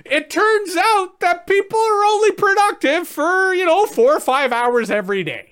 It 0.04 0.30
turns 0.30 0.76
out 0.76 1.20
that 1.20 1.46
people 1.46 1.78
are 1.78 2.04
only 2.04 2.32
productive 2.32 3.06
for, 3.06 3.54
you 3.54 3.66
know, 3.66 3.86
four 3.86 4.16
or 4.16 4.20
five 4.20 4.52
hours 4.52 4.90
every 4.90 5.22
day 5.22 5.51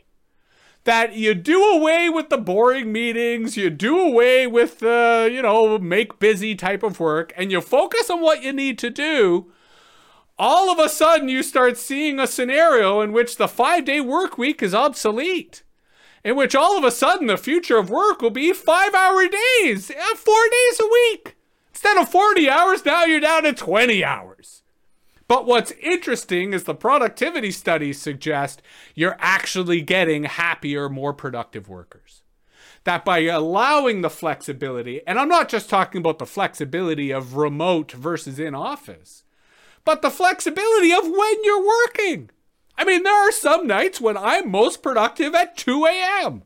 that 0.84 1.14
you 1.14 1.34
do 1.34 1.62
away 1.62 2.08
with 2.08 2.30
the 2.30 2.38
boring 2.38 2.90
meetings, 2.92 3.56
you 3.56 3.70
do 3.70 3.98
away 3.98 4.46
with 4.46 4.78
the, 4.78 5.28
you 5.30 5.42
know, 5.42 5.78
make 5.78 6.18
busy 6.18 6.54
type 6.54 6.82
of 6.82 6.98
work, 6.98 7.32
and 7.36 7.52
you 7.52 7.60
focus 7.60 8.08
on 8.08 8.20
what 8.20 8.42
you 8.42 8.52
need 8.52 8.78
to 8.78 8.90
do, 8.90 9.52
all 10.38 10.70
of 10.70 10.78
a 10.78 10.88
sudden 10.88 11.28
you 11.28 11.42
start 11.42 11.76
seeing 11.76 12.18
a 12.18 12.26
scenario 12.26 13.02
in 13.02 13.12
which 13.12 13.36
the 13.36 13.46
five 13.46 13.84
day 13.84 14.00
work 14.00 14.38
week 14.38 14.62
is 14.62 14.74
obsolete. 14.74 15.62
In 16.24 16.36
which 16.36 16.54
all 16.54 16.76
of 16.76 16.84
a 16.84 16.90
sudden 16.90 17.26
the 17.26 17.36
future 17.36 17.78
of 17.78 17.90
work 17.90 18.20
will 18.20 18.30
be 18.30 18.52
five 18.52 18.94
hour 18.94 19.26
days, 19.26 19.90
uh, 19.90 20.16
four 20.16 20.42
days 20.50 20.80
a 20.80 20.86
week. 20.86 21.36
Instead 21.70 21.96
of 21.96 22.10
40 22.10 22.48
hours, 22.48 22.84
now 22.84 23.04
you're 23.04 23.20
down 23.20 23.44
to 23.44 23.52
20 23.52 24.04
hours. 24.04 24.62
But 25.30 25.46
what's 25.46 25.70
interesting 25.80 26.52
is 26.52 26.64
the 26.64 26.74
productivity 26.74 27.52
studies 27.52 28.02
suggest 28.02 28.62
you're 28.96 29.16
actually 29.20 29.80
getting 29.80 30.24
happier, 30.24 30.88
more 30.88 31.12
productive 31.12 31.68
workers. 31.68 32.22
That 32.82 33.04
by 33.04 33.20
allowing 33.20 34.00
the 34.00 34.10
flexibility, 34.10 35.02
and 35.06 35.20
I'm 35.20 35.28
not 35.28 35.48
just 35.48 35.70
talking 35.70 36.00
about 36.00 36.18
the 36.18 36.26
flexibility 36.26 37.12
of 37.12 37.36
remote 37.36 37.92
versus 37.92 38.40
in 38.40 38.56
office, 38.56 39.22
but 39.84 40.02
the 40.02 40.10
flexibility 40.10 40.92
of 40.92 41.04
when 41.04 41.44
you're 41.44 41.64
working. 41.64 42.30
I 42.76 42.84
mean, 42.84 43.04
there 43.04 43.28
are 43.28 43.30
some 43.30 43.68
nights 43.68 44.00
when 44.00 44.16
I'm 44.16 44.50
most 44.50 44.82
productive 44.82 45.32
at 45.36 45.56
2 45.56 45.86
a.m. 45.86 46.42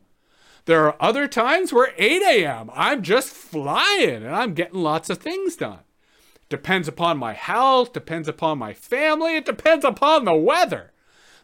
There 0.65 0.85
are 0.85 0.95
other 0.99 1.27
times 1.27 1.73
where 1.73 1.91
8 1.97 2.21
a.m. 2.21 2.69
I'm 2.71 3.01
just 3.01 3.29
flying 3.29 4.21
and 4.21 4.35
I'm 4.35 4.53
getting 4.53 4.83
lots 4.83 5.09
of 5.09 5.17
things 5.17 5.55
done. 5.55 5.79
Depends 6.49 6.87
upon 6.87 7.17
my 7.17 7.33
health, 7.33 7.93
depends 7.93 8.27
upon 8.27 8.57
my 8.57 8.73
family, 8.73 9.35
it 9.35 9.45
depends 9.45 9.83
upon 9.83 10.25
the 10.25 10.35
weather. 10.35 10.91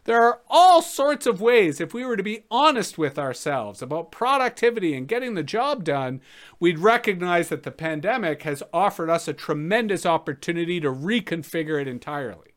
There 0.04 0.22
are 0.22 0.40
all 0.48 0.82
sorts 0.82 1.26
of 1.26 1.40
ways, 1.40 1.80
if 1.80 1.94
we 1.94 2.04
were 2.04 2.16
to 2.16 2.22
be 2.24 2.44
honest 2.50 2.98
with 2.98 3.18
ourselves 3.18 3.82
about 3.82 4.10
productivity 4.10 4.94
and 4.94 5.06
getting 5.06 5.34
the 5.34 5.44
job 5.44 5.84
done, 5.84 6.20
we'd 6.58 6.80
recognize 6.80 7.50
that 7.50 7.62
the 7.62 7.70
pandemic 7.70 8.42
has 8.42 8.64
offered 8.72 9.10
us 9.10 9.28
a 9.28 9.32
tremendous 9.32 10.04
opportunity 10.04 10.80
to 10.80 10.92
reconfigure 10.92 11.80
it 11.80 11.86
entirely. 11.86 12.54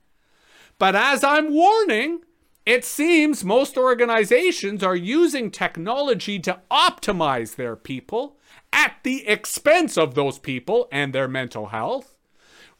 But 0.79 0.95
as 0.95 1.23
I'm 1.23 1.53
warning, 1.53 2.21
it 2.65 2.83
seems 2.83 3.43
most 3.43 3.77
organizations 3.77 4.83
are 4.83 4.95
using 4.95 5.51
technology 5.51 6.39
to 6.39 6.61
optimize 6.71 7.55
their 7.55 7.75
people 7.75 8.37
at 8.73 8.95
the 9.03 9.27
expense 9.27 9.99
of 9.99 10.15
those 10.15 10.39
people 10.39 10.87
and 10.91 11.13
their 11.13 11.27
mental 11.27 11.67
health 11.67 12.14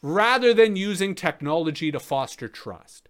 rather 0.02 0.54
than 0.54 0.76
using 0.76 1.14
technology 1.14 1.90
to 1.90 2.00
foster 2.00 2.48
trust. 2.48 3.08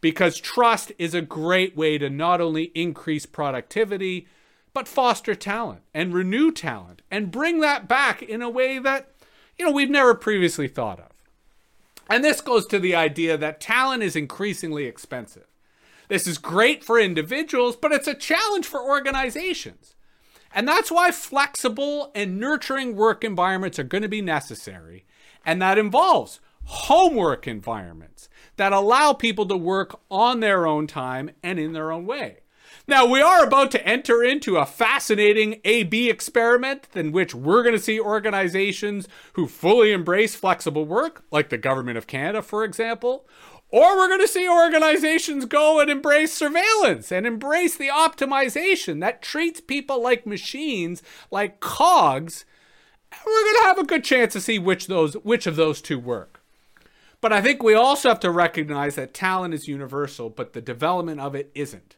Because 0.00 0.38
trust 0.38 0.92
is 0.98 1.14
a 1.14 1.20
great 1.20 1.76
way 1.76 1.98
to 1.98 2.08
not 2.08 2.40
only 2.40 2.64
increase 2.74 3.26
productivity, 3.26 4.26
but 4.72 4.88
foster 4.88 5.34
talent 5.34 5.82
and 5.92 6.14
renew 6.14 6.50
talent 6.50 7.02
and 7.10 7.30
bring 7.30 7.60
that 7.60 7.88
back 7.88 8.22
in 8.22 8.40
a 8.40 8.48
way 8.48 8.78
that, 8.78 9.12
you 9.58 9.64
know, 9.64 9.72
we've 9.72 9.90
never 9.90 10.14
previously 10.14 10.68
thought 10.68 11.00
of. 11.00 11.10
And 12.08 12.24
this 12.24 12.40
goes 12.40 12.66
to 12.66 12.78
the 12.78 12.94
idea 12.94 13.36
that 13.36 13.60
talent 13.60 14.02
is 14.02 14.16
increasingly 14.16 14.86
expensive. 14.86 15.46
This 16.08 16.26
is 16.26 16.38
great 16.38 16.82
for 16.82 16.98
individuals, 16.98 17.76
but 17.76 17.92
it's 17.92 18.08
a 18.08 18.14
challenge 18.14 18.66
for 18.66 18.82
organizations. 18.82 19.94
And 20.52 20.66
that's 20.66 20.90
why 20.90 21.12
flexible 21.12 22.10
and 22.14 22.40
nurturing 22.40 22.96
work 22.96 23.22
environments 23.22 23.78
are 23.78 23.84
going 23.84 24.02
to 24.02 24.08
be 24.08 24.22
necessary 24.22 25.04
and 25.44 25.60
that 25.60 25.78
involves 25.78 26.40
homework 26.64 27.46
environments 27.48 28.28
that 28.56 28.72
allow 28.72 29.12
people 29.12 29.46
to 29.46 29.56
work 29.56 29.98
on 30.10 30.40
their 30.40 30.66
own 30.66 30.86
time 30.86 31.30
and 31.42 31.58
in 31.58 31.72
their 31.72 31.90
own 31.90 32.06
way. 32.06 32.40
Now, 32.86 33.06
we 33.06 33.20
are 33.20 33.44
about 33.44 33.70
to 33.72 33.86
enter 33.86 34.22
into 34.22 34.56
a 34.56 34.66
fascinating 34.66 35.60
A 35.64 35.84
B 35.84 36.10
experiment 36.10 36.88
in 36.94 37.12
which 37.12 37.34
we're 37.34 37.62
going 37.62 37.74
to 37.74 37.82
see 37.82 38.00
organizations 38.00 39.08
who 39.34 39.46
fully 39.46 39.92
embrace 39.92 40.34
flexible 40.34 40.84
work, 40.84 41.24
like 41.30 41.50
the 41.50 41.58
Government 41.58 41.98
of 41.98 42.06
Canada, 42.06 42.42
for 42.42 42.64
example, 42.64 43.26
or 43.68 43.96
we're 43.96 44.08
going 44.08 44.20
to 44.20 44.28
see 44.28 44.48
organizations 44.48 45.44
go 45.44 45.78
and 45.78 45.88
embrace 45.88 46.32
surveillance 46.32 47.12
and 47.12 47.26
embrace 47.26 47.76
the 47.76 47.88
optimization 47.88 49.00
that 49.00 49.22
treats 49.22 49.60
people 49.60 50.02
like 50.02 50.26
machines, 50.26 51.02
like 51.30 51.60
cogs, 51.60 52.44
we're 53.12 53.44
going 53.44 53.62
to 53.62 53.68
have 53.68 53.78
a 53.78 53.84
good 53.84 54.04
chance 54.04 54.32
to 54.32 54.40
see 54.40 54.58
which 54.58 54.86
those 54.86 55.14
which 55.14 55.46
of 55.46 55.56
those 55.56 55.80
two 55.80 55.98
work. 55.98 56.40
But 57.20 57.32
I 57.32 57.42
think 57.42 57.62
we 57.62 57.74
also 57.74 58.08
have 58.08 58.20
to 58.20 58.30
recognize 58.30 58.94
that 58.94 59.12
talent 59.12 59.52
is 59.52 59.68
universal, 59.68 60.30
but 60.30 60.52
the 60.52 60.62
development 60.62 61.20
of 61.20 61.34
it 61.34 61.50
isn't. 61.54 61.96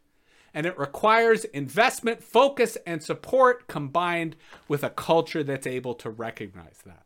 And 0.55 0.67
it 0.67 0.79
requires 0.79 1.45
investment, 1.45 2.23
focus, 2.23 2.77
and 2.87 3.03
support 3.03 3.69
combined 3.69 4.37
with 4.69 4.83
a 4.83 4.91
culture 4.91 5.43
that's 5.43 5.67
able 5.67 5.95
to 5.95 6.11
recognize 6.11 6.79
that. 6.85 7.05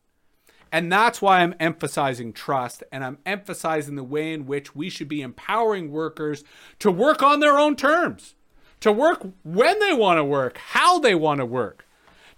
And 0.72 0.90
that's 0.90 1.22
why 1.22 1.40
I'm 1.40 1.54
emphasizing 1.60 2.32
trust 2.32 2.82
and 2.90 3.04
I'm 3.04 3.18
emphasizing 3.24 3.94
the 3.94 4.02
way 4.02 4.32
in 4.32 4.46
which 4.46 4.74
we 4.74 4.90
should 4.90 5.08
be 5.08 5.22
empowering 5.22 5.92
workers 5.92 6.42
to 6.80 6.90
work 6.90 7.22
on 7.22 7.40
their 7.40 7.58
own 7.58 7.76
terms, 7.76 8.34
to 8.80 8.90
work 8.90 9.24
when 9.44 9.78
they 9.78 9.92
want 9.92 10.18
to 10.18 10.24
work, 10.24 10.58
how 10.58 10.98
they 10.98 11.14
want 11.14 11.38
to 11.38 11.46
work, 11.46 11.85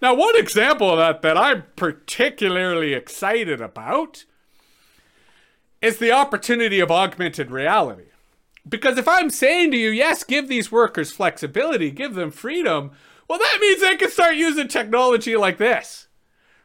now, 0.00 0.14
one 0.14 0.36
example 0.36 0.90
of 0.90 0.98
that 0.98 1.22
that 1.22 1.36
I'm 1.36 1.64
particularly 1.74 2.94
excited 2.94 3.60
about 3.60 4.24
is 5.82 5.98
the 5.98 6.12
opportunity 6.12 6.80
of 6.80 6.90
augmented 6.90 7.50
reality. 7.50 8.04
Because 8.68 8.98
if 8.98 9.08
I'm 9.08 9.30
saying 9.30 9.70
to 9.72 9.76
you, 9.76 9.90
yes, 9.90 10.24
give 10.24 10.48
these 10.48 10.70
workers 10.70 11.10
flexibility, 11.10 11.90
give 11.90 12.14
them 12.14 12.30
freedom, 12.30 12.92
well, 13.26 13.38
that 13.38 13.58
means 13.60 13.80
they 13.80 13.96
can 13.96 14.10
start 14.10 14.36
using 14.36 14.68
technology 14.68 15.36
like 15.36 15.58
this, 15.58 16.08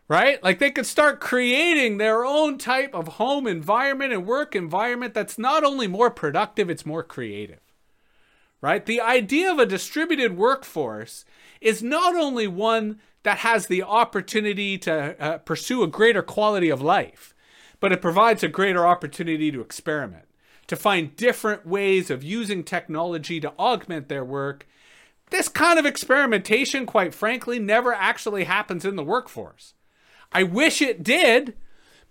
right? 0.08 0.42
Like 0.44 0.60
they 0.60 0.72
can 0.72 0.84
start 0.84 1.20
creating 1.20 1.98
their 1.98 2.26
own 2.26 2.58
type 2.58 2.94
of 2.94 3.08
home 3.08 3.48
environment 3.48 4.14
and 4.14 4.26
work 4.26 4.56
environment 4.56 5.14
that's 5.14 5.38
not 5.38 5.64
only 5.64 5.88
more 5.88 6.10
productive, 6.10 6.70
it's 6.70 6.86
more 6.86 7.04
creative, 7.04 7.62
right? 8.62 8.86
The 8.86 9.02
idea 9.02 9.52
of 9.52 9.60
a 9.60 9.66
distributed 9.66 10.38
workforce 10.38 11.26
is 11.62 11.82
not 11.82 12.16
only 12.16 12.48
one 12.48 13.00
that 13.24 13.40
has 13.40 13.68
the 13.68 13.84
opportunity 13.84 14.78
to 14.80 15.22
uh, 15.22 15.38
pursue 15.40 15.84
a 15.84 15.88
greater 15.88 16.22
quality 16.22 16.70
of 16.70 16.82
life, 16.82 17.34
but 17.80 17.92
it 17.92 18.02
provides 18.02 18.44
a 18.44 18.50
greater 18.50 18.86
opportunity 18.86 19.52
to 19.52 19.62
experiment, 19.62 20.26
to 20.68 20.76
find 20.76 21.16
different 21.16 21.66
ways 21.66 22.10
of 22.10 22.24
using 22.24 22.64
technology 22.64 23.40
to 23.40 23.54
augment 23.58 24.10
their 24.10 24.26
work. 24.26 24.68
This 25.30 25.48
kind 25.48 25.80
of 25.80 25.86
experimentation, 25.86 26.86
quite 26.86 27.16
frankly, 27.16 27.60
never 27.60 27.94
actually 27.94 28.44
happens 28.44 28.86
in 28.86 28.96
the 28.96 29.04
workforce. 29.04 29.74
I 30.32 30.44
wish 30.44 30.82
it 30.82 31.04
did, 31.04 31.56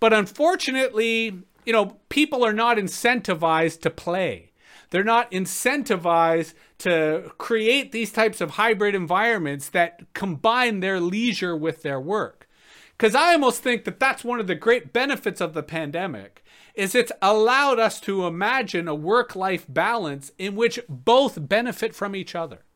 but 0.00 0.12
unfortunately, 0.12 1.42
you 1.64 1.72
know, 1.72 1.98
people 2.08 2.44
are 2.44 2.52
not 2.52 2.78
incentivized 2.78 3.80
to 3.82 3.90
play. 3.90 4.51
They're 4.92 5.02
not 5.02 5.30
incentivized 5.30 6.52
to 6.80 7.32
create 7.38 7.92
these 7.92 8.12
types 8.12 8.42
of 8.42 8.52
hybrid 8.52 8.94
environments 8.94 9.70
that 9.70 10.02
combine 10.12 10.80
their 10.80 11.00
leisure 11.00 11.56
with 11.56 11.80
their 11.80 11.98
work. 11.98 12.46
Because 12.90 13.14
I 13.14 13.32
almost 13.32 13.62
think 13.62 13.84
that 13.84 13.98
that's 13.98 14.22
one 14.22 14.38
of 14.38 14.46
the 14.46 14.54
great 14.54 14.92
benefits 14.92 15.40
of 15.40 15.54
the 15.54 15.62
pandemic 15.62 16.44
is 16.74 16.94
it's 16.94 17.10
allowed 17.22 17.78
us 17.78 18.00
to 18.00 18.26
imagine 18.26 18.86
a 18.86 18.94
work-life 18.94 19.64
balance 19.66 20.30
in 20.36 20.56
which 20.56 20.78
both 20.90 21.48
benefit 21.48 21.94
from 21.94 22.14
each 22.14 22.34
other 22.34 22.66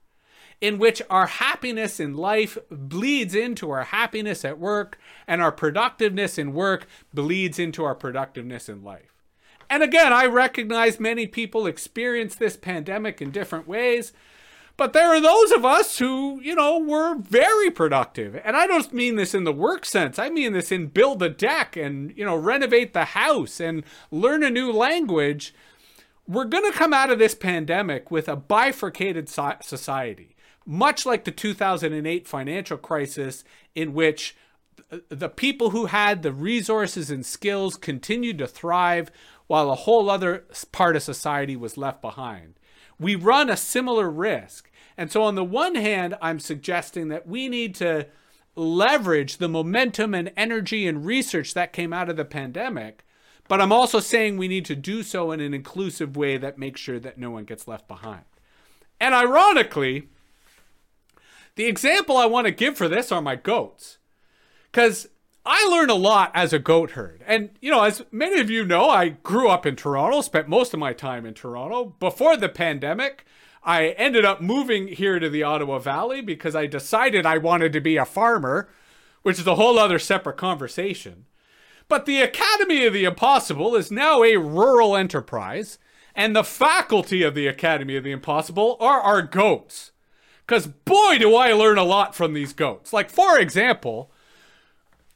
in 0.59 0.79
which 0.79 1.03
our 1.11 1.27
happiness 1.27 2.01
in 2.01 2.15
life 2.15 2.57
bleeds 2.71 3.35
into 3.35 3.71
our 3.71 3.85
happiness 3.85 4.43
at 4.43 4.59
work, 4.59 4.99
and 5.27 5.43
our 5.43 5.53
productiveness 5.53 6.39
in 6.39 6.55
work 6.55 6.87
bleeds 7.13 7.59
into 7.59 7.85
our 7.85 7.95
productiveness 7.95 8.67
in 8.67 8.83
life. 8.83 9.16
And 9.69 9.83
again, 9.83 10.13
I 10.13 10.27
recognize 10.27 11.01
many 11.01 11.27
people 11.27 11.67
experience 11.67 12.35
this 12.35 12.57
pandemic 12.57 13.21
in 13.21 13.31
different 13.31 13.67
ways. 13.67 14.13
But 14.77 14.93
there 14.93 15.09
are 15.09 15.21
those 15.21 15.53
of 15.53 15.65
us 15.65 15.99
who, 15.99 16.39
you 16.43 16.55
know, 16.55 16.79
were 16.79 17.17
very 17.17 17.71
productive. 17.71 18.39
And 18.45 18.57
I 18.57 18.67
don't 18.67 18.93
mean 18.93 19.17
this 19.17 19.35
in 19.35 19.45
the 19.45 19.53
work 19.53 19.87
sense. 19.87 20.19
I 20.19 20.29
mean 20.29 20.53
this 20.53 20.71
in 20.71 20.89
build 20.89 21.23
a 21.23 21.31
deck 21.31 21.77
and, 21.77 22.13
you 22.17 22.25
know, 22.25 22.37
renovate 22.37 22.93
the 22.93 23.07
house 23.07 23.59
and 23.59 23.85
learn 24.11 24.43
a 24.43 24.51
new 24.51 24.71
language. 24.71 25.55
We're 26.29 26.45
going 26.45 26.71
to 26.71 26.77
come 26.77 26.93
out 26.93 27.11
of 27.11 27.19
this 27.19 27.35
pandemic 27.35 28.11
with 28.11 28.29
a 28.29 28.37
bifurcated 28.37 29.31
society, 29.31 30.37
much 30.67 31.07
like 31.07 31.25
the 31.25 31.31
2008 31.31 32.29
financial 32.29 32.77
crisis, 32.77 33.45
in 33.75 33.95
which 33.95 34.37
the 35.09 35.29
people 35.31 35.71
who 35.71 35.87
had 35.87 36.23
the 36.23 36.33
resources 36.33 37.11
and 37.11 37.25
skills 37.25 37.77
continued 37.77 38.39
to 38.39 38.47
thrive 38.47 39.11
while 39.47 39.71
a 39.71 39.77
whole 39.77 40.11
other 40.11 40.45
part 40.73 40.97
of 40.97 41.03
society 41.03 41.57
was 41.57 41.77
left 41.77 42.01
behind 42.03 42.55
we 42.99 43.15
run 43.15 43.51
a 43.51 43.57
similar 43.57 44.11
risk. 44.11 44.71
And 44.97 45.13
so, 45.13 45.23
on 45.23 45.35
the 45.35 45.45
one 45.45 45.75
hand, 45.75 46.17
I'm 46.23 46.39
suggesting 46.39 47.09
that 47.09 47.27
we 47.27 47.49
need 47.49 47.75
to 47.77 48.09
leverage 48.55 49.37
the 49.37 49.49
momentum 49.49 50.15
and 50.15 50.33
energy 50.37 50.87
and 50.87 51.05
research 51.05 51.53
that 51.55 51.75
came 51.75 51.93
out 51.93 52.09
of 52.09 52.17
the 52.17 52.25
pandemic. 52.25 53.05
But 53.49 53.61
I'm 53.61 53.73
also 53.73 54.01
saying 54.01 54.39
we 54.39 54.49
need 54.49 54.65
to 54.65 54.75
do 54.75 55.03
so 55.03 55.31
in 55.31 55.41
an 55.41 55.55
inclusive 55.55 56.17
way 56.17 56.37
that 56.39 56.59
makes 56.59 56.81
sure 56.81 56.99
that 56.99 57.19
no 57.19 57.31
one 57.31 57.45
gets 57.45 57.69
left 57.69 57.87
behind. 57.87 58.25
And 58.99 59.15
ironically, 59.15 60.09
the 61.55 61.67
example 61.67 62.17
I 62.17 62.27
want 62.27 62.47
to 62.47 62.51
give 62.51 62.77
for 62.77 62.89
this 62.89 63.13
are 63.13 63.23
my 63.23 63.37
goats. 63.37 63.99
Because 64.73 65.09
I 65.49 65.69
learn 65.71 65.91
a 65.91 65.95
lot 65.95 66.33
as 66.35 66.53
a 66.53 66.59
goat 66.59 66.93
herd. 66.93 67.23
And, 67.25 67.51
you 67.61 67.71
know, 67.71 67.85
as 67.85 68.05
many 68.11 68.41
of 68.41 68.51
you 68.51 68.65
know, 68.65 68.91
I 68.91 69.11
grew 69.11 69.49
up 69.49 69.65
in 69.65 69.77
Toronto, 69.77 70.21
spent 70.21 70.49
most 70.49 70.75
of 70.75 70.81
my 70.81 70.93
time 70.93 71.25
in 71.25 71.35
Toronto. 71.35 71.95
Before 72.01 72.37
the 72.37 72.49
pandemic, 72.49 73.25
I 73.63 73.91
ended 73.91 74.25
up 74.25 74.41
moving 74.41 74.89
here 74.89 75.21
to 75.21 75.31
the 75.31 75.45
Ottawa 75.45 75.79
Valley 75.79 76.21
because 76.21 76.57
I 76.57 76.67
decided 76.67 77.25
I 77.25 77.39
wanted 77.39 77.73
to 77.75 77.81
be 77.81 77.97
a 77.97 78.05
farmer, 78.05 78.69
which 79.23 79.39
is 79.39 79.47
a 79.47 79.55
whole 79.55 79.79
other 79.79 80.01
separate 80.01 80.37
conversation. 80.37 81.27
But 81.87 82.07
the 82.07 82.23
Academy 82.23 82.85
of 82.85 82.93
the 82.93 83.05
Impossible 83.05 83.77
is 83.77 83.93
now 83.93 84.25
a 84.25 84.39
rural 84.39 84.97
enterprise, 84.97 85.79
and 86.17 86.35
the 86.35 86.43
faculty 86.43 87.23
of 87.23 87.37
the 87.37 87.47
Academy 87.47 87.95
of 87.95 88.03
the 88.03 88.11
Impossible 88.11 88.77
are 88.81 89.01
our 89.01 89.23
goats. 89.23 89.93
Because 90.45 90.67
boy, 90.67 91.19
do 91.19 91.37
I 91.37 91.53
learn 91.53 91.79
a 91.79 91.85
lot 91.85 92.17
from 92.17 92.35
these 92.35 92.53
goats. 92.53 92.93
Like, 92.93 93.11
for 93.11 93.39
example, 93.39 94.11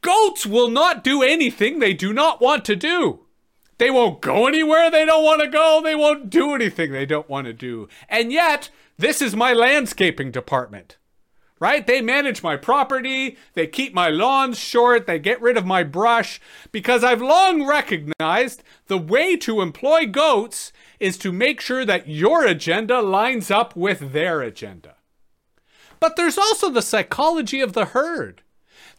Goats 0.01 0.47
will 0.47 0.71
not 0.71 1.05
do 1.05 1.23
anything 1.23 1.79
they 1.79 1.93
do 1.93 2.13
not 2.13 2.41
want 2.41 2.65
to 2.67 2.77
do. 2.77 3.27
They 3.79 3.91
won't 3.91 4.21
go 4.21 4.47
anywhere 4.47 4.91
they 4.91 5.05
don't 5.05 5.25
want 5.25 5.41
to 5.43 5.49
go. 5.49 5.81
They 5.83 5.95
won't 5.95 6.31
do 6.31 6.55
anything 6.55 6.93
they 6.93 7.07
don't 7.07 7.29
want 7.29 7.47
to 7.47 7.53
do. 7.53 7.89
And 8.09 8.33
yet, 8.33 8.71
this 8.99 9.23
is 9.23 9.35
my 9.35 9.53
landscaping 9.53 10.31
department. 10.31 10.99
Right? 11.59 11.87
They 11.87 12.01
manage 12.01 12.43
my 12.43 12.57
property, 12.57 13.37
they 13.53 13.67
keep 13.67 13.93
my 13.93 14.09
lawns 14.09 14.59
short, 14.59 15.07
they 15.07 15.19
get 15.19 15.43
rid 15.43 15.59
of 15.59 15.67
my 15.67 15.83
brush, 15.83 16.41
because 16.73 17.05
I've 17.05 17.21
long 17.21 17.67
recognized 17.67 18.63
the 18.87 18.97
way 18.97 19.37
to 19.37 19.61
employ 19.61 20.07
goats 20.07 20.73
is 20.99 21.19
to 21.19 21.31
make 21.33 21.61
sure 21.61 21.85
that 21.85 22.09
your 22.09 22.47
agenda 22.47 23.03
lines 23.03 23.51
up 23.51 23.77
with 23.77 24.15
their 24.15 24.41
agenda. 24.41 24.95
But 26.01 26.17
there's 26.17 26.39
also 26.39 26.71
the 26.71 26.81
psychology 26.81 27.61
of 27.61 27.75
the 27.75 27.87
herd 27.87 28.41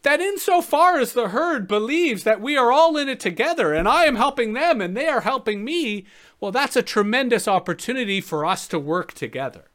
that 0.02 0.20
insofar 0.20 0.98
as 0.98 1.12
the 1.12 1.28
herd 1.28 1.68
believes 1.68 2.24
that 2.24 2.40
we 2.40 2.56
are 2.56 2.72
all 2.72 2.96
in 2.96 3.08
it 3.08 3.20
together 3.20 3.72
and 3.72 3.88
I 3.88 4.04
am 4.04 4.16
helping 4.16 4.52
them 4.52 4.80
and 4.80 4.96
they 4.96 5.06
are 5.06 5.20
helping 5.20 5.64
me, 5.64 6.06
well, 6.40 6.50
that's 6.50 6.76
a 6.76 6.82
tremendous 6.82 7.46
opportunity 7.46 8.20
for 8.20 8.44
us 8.44 8.66
to 8.68 8.78
work 8.78 9.12
together. 9.12 9.70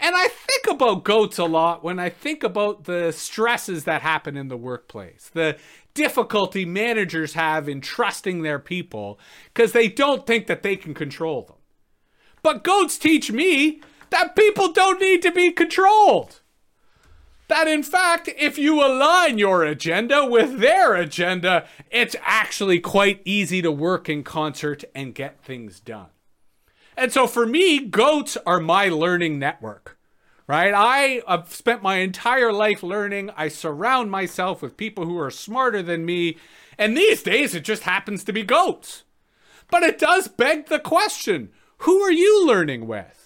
And 0.00 0.14
I 0.14 0.28
think 0.28 0.68
about 0.68 1.02
goats 1.02 1.38
a 1.38 1.44
lot 1.44 1.82
when 1.82 1.98
I 1.98 2.08
think 2.08 2.44
about 2.44 2.84
the 2.84 3.10
stresses 3.12 3.82
that 3.84 4.02
happen 4.02 4.36
in 4.36 4.46
the 4.46 4.56
workplace, 4.56 5.28
the 5.34 5.58
difficulty 5.92 6.64
managers 6.64 7.34
have 7.34 7.68
in 7.68 7.80
trusting 7.80 8.42
their 8.42 8.60
people 8.60 9.18
because 9.52 9.72
they 9.72 9.88
don't 9.88 10.24
think 10.24 10.46
that 10.46 10.62
they 10.62 10.76
can 10.76 10.94
control 10.94 11.42
them. 11.42 11.56
But 12.42 12.62
goats 12.62 12.96
teach 12.96 13.32
me 13.32 13.80
that 14.10 14.36
people 14.36 14.72
don't 14.72 15.00
need 15.00 15.20
to 15.22 15.32
be 15.32 15.50
controlled 15.50 16.42
that 17.48 17.66
in 17.66 17.82
fact, 17.82 18.28
if 18.38 18.58
you 18.58 18.84
align 18.84 19.38
your 19.38 19.64
agenda 19.64 20.24
with 20.24 20.60
their 20.60 20.94
agenda, 20.94 21.66
it's 21.90 22.14
actually 22.22 22.78
quite 22.78 23.22
easy 23.24 23.60
to 23.62 23.72
work 23.72 24.08
in 24.08 24.22
concert 24.22 24.84
and 24.94 25.14
get 25.14 25.42
things 25.42 25.80
done. 25.80 26.08
And 26.96 27.12
so 27.12 27.26
for 27.26 27.46
me, 27.46 27.80
goats 27.80 28.36
are 28.44 28.60
my 28.60 28.88
learning 28.88 29.38
network, 29.38 29.98
right? 30.46 30.74
I 30.74 31.22
have 31.26 31.52
spent 31.54 31.82
my 31.82 31.96
entire 31.98 32.52
life 32.52 32.82
learning. 32.82 33.30
I 33.36 33.48
surround 33.48 34.10
myself 34.10 34.60
with 34.60 34.76
people 34.76 35.06
who 35.06 35.18
are 35.18 35.30
smarter 35.30 35.82
than 35.82 36.04
me. 36.04 36.36
And 36.76 36.96
these 36.96 37.22
days, 37.22 37.54
it 37.54 37.64
just 37.64 37.84
happens 37.84 38.24
to 38.24 38.32
be 38.32 38.42
goats. 38.42 39.04
But 39.70 39.82
it 39.82 39.98
does 39.98 40.28
beg 40.28 40.66
the 40.66 40.80
question 40.80 41.50
who 41.82 42.00
are 42.00 42.12
you 42.12 42.46
learning 42.46 42.88
with? 42.88 43.17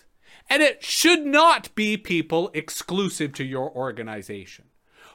And 0.52 0.62
it 0.62 0.84
should 0.84 1.24
not 1.24 1.74
be 1.74 1.96
people 1.96 2.50
exclusive 2.52 3.32
to 3.36 3.42
your 3.42 3.70
organization. 3.70 4.66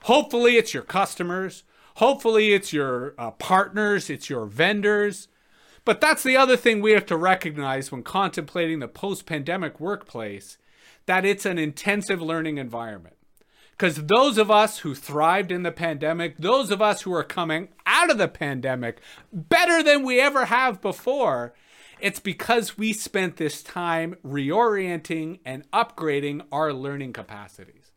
Hopefully, 0.05 0.57
it's 0.57 0.73
your 0.73 0.81
customers. 0.81 1.63
Hopefully, 1.97 2.53
it's 2.53 2.73
your 2.73 3.13
uh, 3.19 3.29
partners, 3.29 4.09
it's 4.09 4.31
your 4.31 4.47
vendors. 4.47 5.27
But 5.85 6.01
that's 6.01 6.23
the 6.23 6.35
other 6.35 6.57
thing 6.57 6.81
we 6.81 6.93
have 6.93 7.05
to 7.05 7.15
recognize 7.15 7.91
when 7.91 8.01
contemplating 8.01 8.79
the 8.79 8.87
post 8.87 9.27
pandemic 9.27 9.79
workplace 9.79 10.57
that 11.05 11.23
it's 11.23 11.45
an 11.45 11.59
intensive 11.59 12.19
learning 12.19 12.57
environment. 12.57 13.15
Because 13.73 14.07
those 14.07 14.39
of 14.39 14.49
us 14.49 14.79
who 14.79 14.95
thrived 14.95 15.51
in 15.51 15.61
the 15.61 15.71
pandemic, 15.71 16.39
those 16.39 16.71
of 16.71 16.81
us 16.81 17.03
who 17.03 17.13
are 17.13 17.23
coming 17.23 17.67
out 17.85 18.09
of 18.09 18.17
the 18.17 18.27
pandemic 18.27 19.01
better 19.31 19.83
than 19.83 20.03
we 20.03 20.19
ever 20.19 20.45
have 20.45 20.81
before, 20.81 21.53
it's 21.99 22.19
because 22.19 22.77
we 22.77 22.93
spent 22.93 23.37
this 23.37 23.61
time 23.61 24.15
reorienting 24.25 25.39
and 25.45 25.69
upgrading 25.71 26.41
our 26.51 26.73
learning 26.73 27.13
capacities. 27.13 27.91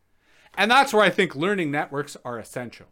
And 0.55 0.69
that's 0.69 0.93
where 0.93 1.03
I 1.03 1.09
think 1.09 1.35
learning 1.35 1.71
networks 1.71 2.17
are 2.25 2.37
essential. 2.37 2.87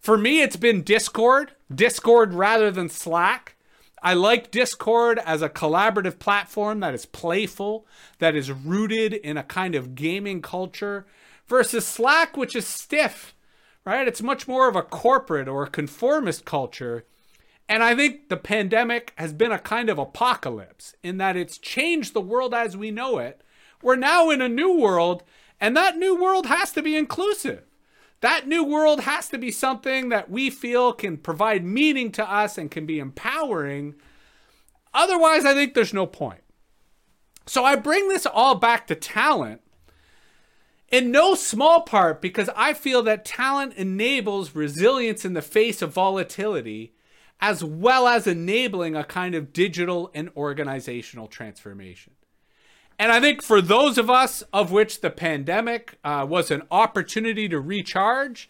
For 0.00 0.18
me, 0.18 0.42
it's 0.42 0.56
been 0.56 0.82
Discord, 0.82 1.52
Discord 1.74 2.34
rather 2.34 2.70
than 2.70 2.88
Slack. 2.88 3.56
I 4.02 4.14
like 4.14 4.50
Discord 4.50 5.18
as 5.24 5.42
a 5.42 5.48
collaborative 5.48 6.18
platform 6.18 6.80
that 6.80 6.94
is 6.94 7.06
playful, 7.06 7.86
that 8.18 8.36
is 8.36 8.52
rooted 8.52 9.14
in 9.14 9.36
a 9.36 9.42
kind 9.42 9.74
of 9.74 9.94
gaming 9.94 10.42
culture, 10.42 11.06
versus 11.48 11.86
Slack, 11.86 12.36
which 12.36 12.54
is 12.54 12.66
stiff, 12.66 13.34
right? 13.84 14.06
It's 14.06 14.22
much 14.22 14.46
more 14.46 14.68
of 14.68 14.76
a 14.76 14.82
corporate 14.82 15.48
or 15.48 15.66
conformist 15.66 16.44
culture 16.44 17.04
and 17.68 17.82
I 17.82 17.96
think 17.96 18.28
the 18.28 18.36
pandemic 18.36 19.12
has 19.16 19.32
been 19.32 19.52
a 19.52 19.58
kind 19.58 19.90
of 19.90 19.98
apocalypse 19.98 20.94
in 21.02 21.18
that 21.18 21.36
it's 21.36 21.58
changed 21.58 22.14
the 22.14 22.20
world 22.20 22.54
as 22.54 22.76
we 22.76 22.90
know 22.90 23.18
it. 23.18 23.42
We're 23.82 23.96
now 23.96 24.30
in 24.30 24.40
a 24.40 24.48
new 24.48 24.78
world, 24.78 25.24
and 25.60 25.76
that 25.76 25.96
new 25.96 26.14
world 26.14 26.46
has 26.46 26.72
to 26.72 26.82
be 26.82 26.96
inclusive. 26.96 27.64
That 28.20 28.46
new 28.46 28.64
world 28.64 29.00
has 29.00 29.28
to 29.28 29.38
be 29.38 29.50
something 29.50 30.08
that 30.08 30.30
we 30.30 30.48
feel 30.48 30.92
can 30.92 31.16
provide 31.16 31.64
meaning 31.64 32.12
to 32.12 32.30
us 32.30 32.56
and 32.56 32.70
can 32.70 32.86
be 32.86 32.98
empowering. 32.98 33.94
Otherwise, 34.94 35.44
I 35.44 35.52
think 35.52 35.74
there's 35.74 35.92
no 35.92 36.06
point. 36.06 36.40
So 37.46 37.64
I 37.64 37.76
bring 37.76 38.08
this 38.08 38.26
all 38.26 38.54
back 38.54 38.86
to 38.86 38.94
talent 38.94 39.60
in 40.88 41.10
no 41.10 41.34
small 41.34 41.82
part 41.82 42.22
because 42.22 42.48
I 42.56 42.72
feel 42.72 43.02
that 43.02 43.24
talent 43.24 43.74
enables 43.74 44.54
resilience 44.54 45.24
in 45.24 45.34
the 45.34 45.42
face 45.42 45.82
of 45.82 45.92
volatility 45.92 46.95
as 47.40 47.62
well 47.62 48.06
as 48.06 48.26
enabling 48.26 48.96
a 48.96 49.04
kind 49.04 49.34
of 49.34 49.52
digital 49.52 50.10
and 50.14 50.30
organizational 50.36 51.26
transformation. 51.26 52.14
And 52.98 53.12
I 53.12 53.20
think 53.20 53.42
for 53.42 53.60
those 53.60 53.98
of 53.98 54.08
us 54.08 54.42
of 54.52 54.72
which 54.72 55.00
the 55.00 55.10
pandemic 55.10 55.98
uh, 56.02 56.26
was 56.28 56.50
an 56.50 56.62
opportunity 56.70 57.48
to 57.48 57.60
recharge, 57.60 58.48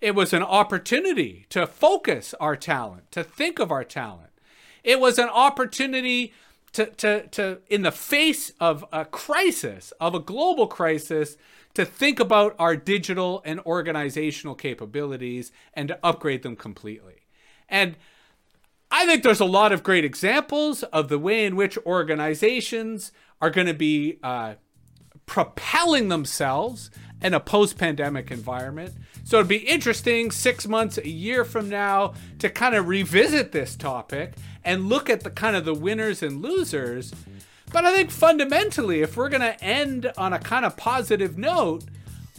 it 0.00 0.14
was 0.14 0.32
an 0.32 0.42
opportunity 0.42 1.46
to 1.50 1.66
focus 1.66 2.32
our 2.38 2.54
talent, 2.54 3.10
to 3.10 3.24
think 3.24 3.58
of 3.58 3.72
our 3.72 3.82
talent. 3.82 4.30
It 4.84 5.00
was 5.00 5.18
an 5.18 5.28
opportunity 5.28 6.32
to, 6.72 6.86
to, 6.86 7.26
to 7.28 7.58
in 7.68 7.82
the 7.82 7.90
face 7.90 8.52
of 8.60 8.84
a 8.92 9.04
crisis, 9.04 9.92
of 10.00 10.14
a 10.14 10.20
global 10.20 10.68
crisis, 10.68 11.36
to 11.74 11.84
think 11.84 12.20
about 12.20 12.54
our 12.58 12.76
digital 12.76 13.42
and 13.44 13.58
organizational 13.60 14.54
capabilities 14.54 15.50
and 15.74 15.88
to 15.88 15.98
upgrade 16.04 16.42
them 16.42 16.56
completely. 16.56 17.26
And 17.68 17.96
I 18.90 19.06
think 19.06 19.22
there's 19.22 19.40
a 19.40 19.44
lot 19.44 19.72
of 19.72 19.82
great 19.82 20.04
examples 20.04 20.82
of 20.84 21.08
the 21.08 21.18
way 21.18 21.44
in 21.44 21.56
which 21.56 21.76
organizations 21.78 23.12
are 23.40 23.50
going 23.50 23.66
to 23.66 23.74
be 23.74 24.18
uh, 24.22 24.54
propelling 25.26 26.08
themselves 26.08 26.90
in 27.20 27.34
a 27.34 27.40
post 27.40 27.76
pandemic 27.76 28.30
environment. 28.30 28.94
So 29.24 29.36
it'd 29.36 29.48
be 29.48 29.58
interesting 29.58 30.30
six 30.30 30.66
months, 30.66 30.96
a 30.96 31.06
year 31.06 31.44
from 31.44 31.68
now 31.68 32.14
to 32.38 32.48
kind 32.48 32.74
of 32.74 32.88
revisit 32.88 33.52
this 33.52 33.76
topic 33.76 34.34
and 34.64 34.88
look 34.88 35.10
at 35.10 35.20
the 35.20 35.30
kind 35.30 35.54
of 35.54 35.64
the 35.64 35.74
winners 35.74 36.22
and 36.22 36.40
losers. 36.40 37.12
But 37.70 37.84
I 37.84 37.94
think 37.94 38.10
fundamentally, 38.10 39.02
if 39.02 39.16
we're 39.16 39.28
going 39.28 39.42
to 39.42 39.62
end 39.62 40.10
on 40.16 40.32
a 40.32 40.38
kind 40.38 40.64
of 40.64 40.76
positive 40.76 41.36
note, 41.36 41.84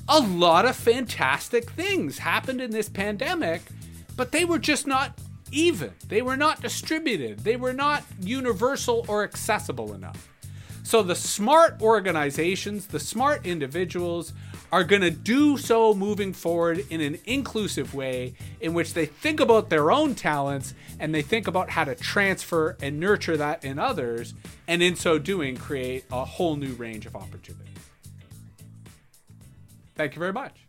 a 0.08 0.20
lot 0.20 0.66
of 0.66 0.76
fantastic 0.76 1.70
things 1.72 2.18
happened 2.18 2.62
in 2.62 2.72
this 2.72 2.90
pandemic, 2.90 3.62
but 4.16 4.32
they 4.32 4.44
were 4.44 4.58
just 4.58 4.88
not 4.88 5.20
even. 5.52 5.94
They 6.08 6.22
were 6.22 6.38
not 6.38 6.62
distributed. 6.62 7.40
They 7.40 7.56
were 7.56 7.74
not 7.74 8.04
universal 8.20 9.06
or 9.08 9.24
accessible 9.24 9.94
enough. 9.94 10.30
So 10.84 11.04
the 11.04 11.16
smart 11.16 11.82
organizations, 11.82 12.88
the 12.88 13.00
smart 13.00 13.46
individuals 13.46 14.34
are 14.72 14.84
going 14.84 15.02
to 15.02 15.12
do 15.12 15.58
so 15.58 15.94
moving 15.94 16.34
forward 16.34 16.86
in 16.90 17.02
an 17.02 17.20
inclusive 17.26 17.94
way 17.94 18.34
in 18.60 18.74
which 18.74 18.94
they 18.94 19.06
think 19.06 19.40
about 19.40 19.70
their 19.70 19.92
own 19.92 20.16
talents 20.16 20.74
and 21.00 21.14
they 21.14 21.22
think 21.22 21.48
about 21.48 21.70
how 21.70 21.84
to 21.84 21.96
transfer 21.96 22.78
and 22.82 23.00
nurture 23.00 23.38
that 23.38 23.64
in 23.64 23.80
others, 23.80 24.34
and 24.68 24.82
in 24.82 24.96
so 24.96 25.18
doing, 25.18 25.56
create 25.56 26.06
a 26.12 26.26
whole 26.26 26.56
new 26.56 26.74
range 26.74 27.06
of 27.06 27.16
opportunities. 27.16 27.68
Thank 29.96 30.16
you 30.16 30.20
very 30.20 30.34
much. 30.34 30.69